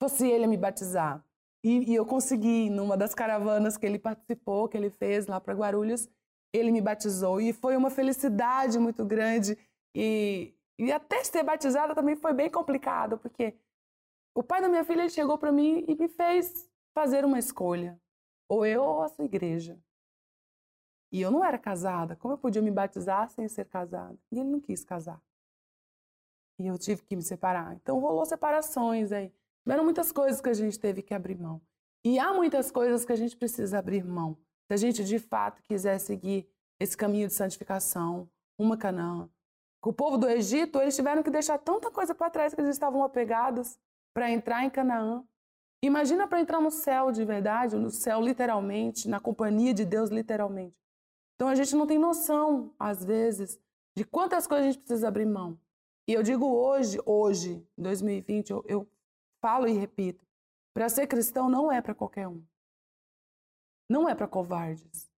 fosse 0.00 0.28
ele 0.28 0.44
a 0.44 0.48
me 0.48 0.57
batizar. 0.57 1.24
E, 1.64 1.92
e 1.92 1.94
eu 1.94 2.05
consegui, 2.05 2.68
numa 2.70 2.96
das 2.96 3.14
caravanas 3.14 3.77
que 3.77 3.87
ele 3.87 3.98
participou, 3.98 4.68
que 4.68 4.77
ele 4.77 4.90
fez 4.90 5.27
lá 5.27 5.40
para 5.40 5.55
Guarulhos, 5.55 6.09
ele 6.53 6.72
me 6.72 6.81
batizou. 6.81 7.40
E 7.40 7.53
foi 7.53 7.77
uma 7.77 7.90
felicidade 7.90 8.79
muito 8.79 9.05
grande. 9.05 9.57
E, 9.94 10.55
e 10.79 10.90
até 10.90 11.22
ser 11.22 11.42
batizada 11.42 11.94
também 11.94 12.16
foi 12.16 12.33
bem 12.33 12.51
complicado, 12.51 13.18
porque 13.18 13.55
o 14.35 14.42
pai 14.42 14.61
da 14.61 14.68
minha 14.68 14.85
filha 14.85 15.09
chegou 15.09 15.38
para 15.38 15.53
mim 15.53 15.85
e 15.87 15.94
me 15.94 16.09
fez 16.09 16.68
fazer 16.94 17.25
uma 17.25 17.38
escolha. 17.38 18.01
Ou 18.48 18.66
eu 18.66 18.83
ou 18.83 19.03
a 19.03 19.09
sua 19.09 19.25
igreja. 19.25 19.79
E 21.12 21.20
eu 21.20 21.31
não 21.31 21.44
era 21.44 21.59
casada. 21.59 22.16
Como 22.16 22.35
eu 22.35 22.38
podia 22.38 22.62
me 22.62 22.70
batizar 22.70 23.29
sem 23.31 23.46
ser 23.46 23.66
casada? 23.66 24.18
E 24.31 24.38
ele 24.38 24.48
não 24.48 24.61
quis 24.61 24.85
casar. 24.85 25.22
E 26.59 26.66
eu 26.66 26.79
tive 26.79 27.03
que 27.03 27.14
me 27.14 27.22
separar. 27.22 27.75
Então 27.75 27.98
rolou 27.98 28.25
separações 28.25 29.12
aí. 29.12 29.33
Tiveram 29.62 29.85
muitas 29.85 30.11
coisas 30.11 30.40
que 30.40 30.48
a 30.48 30.55
gente 30.55 30.79
teve 30.79 31.03
que 31.03 31.14
abrir 31.14 31.38
mão. 31.38 31.61
E 32.05 32.18
há 32.18 32.33
muitas 32.35 32.70
coisas 32.70 33.05
que 33.05 33.12
a 33.12 33.16
gente 33.16 33.37
precisa 33.37 33.79
abrir 33.79 34.05
mão. 34.05 34.37
Se 34.66 34.75
a 34.75 34.77
gente 34.77 35.05
de 35.05 35.18
fato 35.18 35.62
quiser 35.62 35.98
seguir 35.98 36.48
esse 36.81 36.96
caminho 36.96 37.29
de 37.29 37.35
santificação, 37.35 38.29
uma 38.59 38.77
Canaã. 38.77 39.29
O 39.85 39.92
povo 39.92 40.16
do 40.16 40.29
Egito, 40.29 40.81
eles 40.81 40.96
tiveram 40.96 41.22
que 41.22 41.31
deixar 41.31 41.59
tanta 41.59 41.90
coisa 41.90 42.14
para 42.14 42.31
trás 42.31 42.55
que 42.55 42.61
eles 42.61 42.75
estavam 42.75 43.05
apegados 43.05 43.79
para 44.14 44.31
entrar 44.31 44.64
em 44.64 44.70
Canaã. 44.70 45.25
Imagina 45.83 46.29
para 46.29 46.40
entrar 46.40 46.61
no 46.61 46.70
céu 46.70 47.11
de 47.11 47.25
verdade, 47.25 47.77
no 47.77 47.90
céu 47.90 48.20
literalmente, 48.20 49.09
na 49.09 49.18
companhia 49.18 49.75
de 49.75 49.85
Deus 49.85 50.11
literalmente. 50.11 50.77
Então 51.35 51.48
a 51.48 51.55
gente 51.55 51.75
não 51.75 51.87
tem 51.87 51.98
noção, 51.98 52.72
às 52.79 53.05
vezes, 53.05 53.59
de 53.96 54.05
quantas 54.05 54.46
coisas 54.46 54.66
a 54.66 54.70
gente 54.70 54.81
precisa 54.81 55.09
abrir 55.09 55.27
mão. 55.27 55.59
E 56.07 56.12
eu 56.12 56.22
digo 56.22 56.46
hoje, 56.46 56.98
hoje, 57.05 57.66
2020, 57.77 58.51
eu, 58.51 58.64
eu 58.68 58.88
falo 59.42 59.66
e 59.66 59.72
repito, 59.72 60.24
para 60.72 60.88
ser 60.88 61.09
cristão 61.09 61.50
não 61.50 61.70
é 61.70 61.83
para 61.83 61.94
qualquer 61.94 62.28
um. 62.28 62.42
Não 63.90 64.09
é 64.09 64.14
para 64.14 64.28
covardes. 64.28 65.11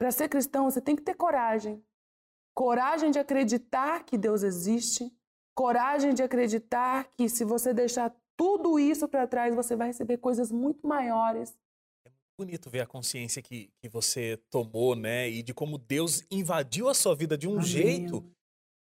Para 0.00 0.10
ser 0.10 0.28
cristão, 0.28 0.68
você 0.68 0.80
tem 0.80 0.96
que 0.96 1.02
ter 1.02 1.14
coragem. 1.14 1.84
Coragem 2.56 3.10
de 3.10 3.18
acreditar 3.18 4.02
que 4.04 4.16
Deus 4.16 4.42
existe. 4.42 5.14
Coragem 5.54 6.14
de 6.14 6.22
acreditar 6.22 7.12
que 7.16 7.28
se 7.28 7.44
você 7.44 7.74
deixar 7.74 8.16
tudo 8.36 8.78
isso 8.78 9.06
para 9.06 9.26
trás, 9.26 9.54
você 9.54 9.76
vai 9.76 9.88
receber 9.88 10.16
coisas 10.16 10.50
muito 10.50 10.86
maiores. 10.86 11.54
É 12.06 12.10
bonito 12.38 12.70
ver 12.70 12.80
a 12.80 12.86
consciência 12.86 13.42
que, 13.42 13.70
que 13.78 13.88
você 13.88 14.38
tomou, 14.50 14.96
né? 14.96 15.28
E 15.28 15.42
de 15.42 15.52
como 15.52 15.76
Deus 15.76 16.24
invadiu 16.30 16.88
a 16.88 16.94
sua 16.94 17.14
vida 17.14 17.36
de 17.36 17.46
um 17.46 17.52
Amém. 17.52 17.64
jeito. 17.64 18.24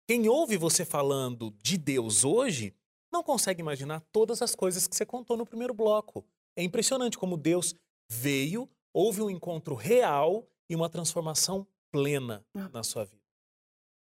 Quem 0.06 0.28
ouve 0.28 0.56
você 0.56 0.84
falando 0.84 1.52
de 1.62 1.78
Deus 1.78 2.24
hoje 2.24 2.74
não 3.14 3.22
consegue 3.22 3.60
imaginar 3.60 4.00
todas 4.10 4.42
as 4.42 4.56
coisas 4.56 4.88
que 4.88 4.96
você 4.96 5.06
contou 5.06 5.36
no 5.36 5.46
primeiro 5.46 5.72
bloco. 5.72 6.26
É 6.56 6.62
impressionante 6.64 7.16
como 7.16 7.36
Deus 7.36 7.72
veio, 8.10 8.68
houve 8.92 9.22
um 9.22 9.30
encontro 9.30 9.76
real 9.76 10.44
e 10.68 10.74
uma 10.74 10.90
transformação 10.90 11.64
plena 11.92 12.44
ah. 12.56 12.68
na 12.70 12.82
sua 12.82 13.04
vida. 13.04 13.22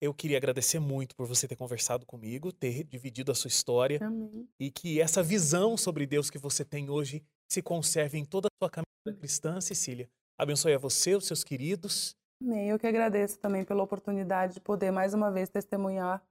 Eu 0.01 0.13
queria 0.13 0.37
agradecer 0.37 0.79
muito 0.79 1.15
por 1.15 1.27
você 1.27 1.47
ter 1.47 1.55
conversado 1.55 2.05
comigo, 2.05 2.51
ter 2.51 2.83
dividido 2.83 3.31
a 3.31 3.35
sua 3.35 3.47
história 3.47 3.99
Amém. 4.03 4.49
e 4.59 4.71
que 4.71 4.99
essa 4.99 5.21
visão 5.21 5.77
sobre 5.77 6.05
Deus 6.05 6.29
que 6.29 6.39
você 6.39 6.65
tem 6.65 6.89
hoje 6.89 7.23
se 7.47 7.61
conserve 7.61 8.17
em 8.17 8.25
toda 8.25 8.47
a 8.47 8.65
sua 8.65 8.69
caminhada 8.69 9.19
cristã, 9.19 9.61
Cecília. 9.61 10.09
Abençoe 10.37 10.73
a 10.73 10.79
você, 10.79 11.15
os 11.15 11.25
seus 11.25 11.43
queridos. 11.43 12.15
Amém. 12.41 12.69
Eu 12.69 12.79
que 12.79 12.87
agradeço 12.87 13.39
também 13.39 13.63
pela 13.63 13.83
oportunidade 13.83 14.55
de 14.55 14.59
poder 14.59 14.91
mais 14.91 15.13
uma 15.13 15.31
vez 15.31 15.49
testemunhar 15.49 16.21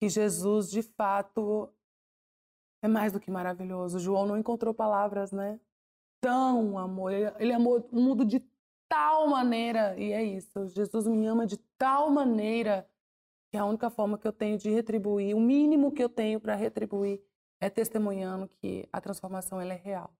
que 0.00 0.08
Jesus, 0.08 0.68
de 0.68 0.82
fato, 0.82 1.72
é 2.82 2.88
mais 2.88 3.12
do 3.12 3.20
que 3.20 3.30
maravilhoso. 3.30 3.98
João 3.98 4.26
não 4.26 4.36
encontrou 4.36 4.74
palavras, 4.74 5.32
né? 5.32 5.58
Tão 6.20 6.76
amor. 6.78 7.12
Ele 7.12 7.52
amou 7.52 7.88
o 7.90 8.00
mundo 8.00 8.24
de 8.24 8.44
tal 8.88 9.28
maneira, 9.28 9.98
e 9.98 10.12
é 10.12 10.22
isso. 10.22 10.68
Jesus 10.68 11.06
me 11.06 11.24
ama 11.26 11.46
de 11.46 11.56
tal 11.78 12.10
maneira 12.10 12.86
que 13.50 13.56
a 13.56 13.64
única 13.64 13.88
forma 13.88 14.18
que 14.18 14.26
eu 14.26 14.32
tenho 14.32 14.58
de 14.58 14.70
retribuir, 14.70 15.34
o 15.36 15.40
mínimo 15.40 15.92
que 15.92 16.02
eu 16.02 16.08
tenho 16.08 16.40
para 16.40 16.54
retribuir, 16.54 17.22
é 17.60 17.70
testemunhando 17.70 18.48
que 18.48 18.88
a 18.92 19.00
transformação 19.00 19.60
ela 19.60 19.72
é 19.72 19.76
real. 19.76 20.12